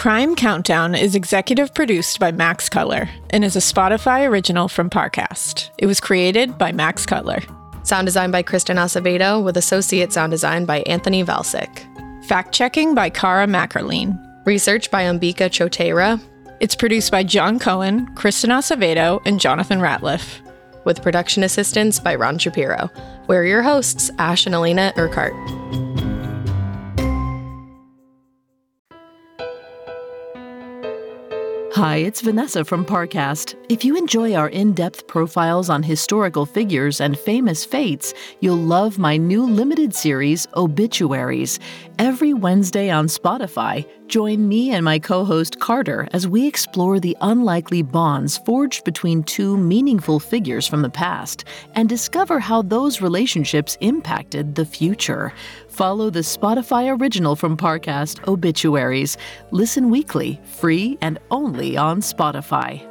Crime 0.00 0.34
Countdown 0.34 0.94
is 0.94 1.14
executive 1.14 1.74
produced 1.74 2.18
by 2.18 2.32
Max 2.32 2.70
Cutler 2.70 3.06
and 3.28 3.44
is 3.44 3.54
a 3.54 3.58
Spotify 3.58 4.26
original 4.26 4.66
from 4.66 4.88
Parcast. 4.88 5.68
It 5.76 5.84
was 5.84 6.00
created 6.00 6.56
by 6.56 6.72
Max 6.72 7.04
Cutler. 7.04 7.40
Sound 7.82 8.06
design 8.06 8.30
by 8.30 8.42
Kristen 8.42 8.78
Acevedo 8.78 9.44
with 9.44 9.58
associate 9.58 10.10
sound 10.10 10.30
design 10.30 10.64
by 10.64 10.78
Anthony 10.86 11.22
Valsic. 11.22 11.84
Fact 12.24 12.54
checking 12.54 12.94
by 12.94 13.10
Kara 13.10 13.46
Mackerline. 13.46 14.18
Research 14.46 14.90
by 14.90 15.02
Ambika 15.02 15.50
Chotera. 15.50 16.18
It's 16.60 16.74
produced 16.74 17.10
by 17.10 17.22
John 17.22 17.58
Cohen, 17.58 18.06
Kristen 18.14 18.48
Acevedo, 18.48 19.20
and 19.26 19.38
Jonathan 19.38 19.80
Ratliff. 19.80 20.40
With 20.86 21.02
production 21.02 21.42
assistance 21.42 22.00
by 22.00 22.14
Ron 22.14 22.38
Shapiro. 22.38 22.90
We're 23.26 23.44
your 23.44 23.60
hosts, 23.60 24.10
Ash 24.16 24.46
and 24.46 24.54
Alaina 24.54 24.94
Urquhart. 24.96 25.34
Hi, 31.74 31.98
it's 31.98 32.20
Vanessa 32.20 32.64
from 32.64 32.84
Parcast. 32.84 33.54
If 33.68 33.84
you 33.84 33.96
enjoy 33.96 34.34
our 34.34 34.48
in 34.48 34.72
depth 34.72 35.06
profiles 35.06 35.70
on 35.70 35.84
historical 35.84 36.44
figures 36.44 37.00
and 37.00 37.16
famous 37.16 37.64
fates, 37.64 38.12
you'll 38.40 38.56
love 38.56 38.98
my 38.98 39.16
new 39.16 39.44
limited 39.44 39.94
series, 39.94 40.48
Obituaries. 40.56 41.60
Every 42.00 42.34
Wednesday 42.34 42.90
on 42.90 43.06
Spotify, 43.06 43.86
join 44.08 44.48
me 44.48 44.72
and 44.72 44.84
my 44.84 44.98
co 44.98 45.24
host 45.24 45.60
Carter 45.60 46.08
as 46.12 46.26
we 46.26 46.44
explore 46.44 46.98
the 46.98 47.16
unlikely 47.20 47.82
bonds 47.82 48.38
forged 48.38 48.82
between 48.82 49.22
two 49.22 49.56
meaningful 49.56 50.18
figures 50.18 50.66
from 50.66 50.82
the 50.82 50.90
past 50.90 51.44
and 51.76 51.88
discover 51.88 52.40
how 52.40 52.62
those 52.62 53.00
relationships 53.00 53.78
impacted 53.80 54.56
the 54.56 54.64
future. 54.64 55.32
Follow 55.70 56.10
the 56.10 56.20
Spotify 56.20 57.00
original 57.00 57.36
from 57.36 57.56
Parcast, 57.56 58.26
Obituaries. 58.26 59.16
Listen 59.52 59.88
weekly, 59.88 60.40
free 60.44 60.98
and 61.00 61.18
only 61.30 61.76
on 61.76 62.00
Spotify. 62.00 62.89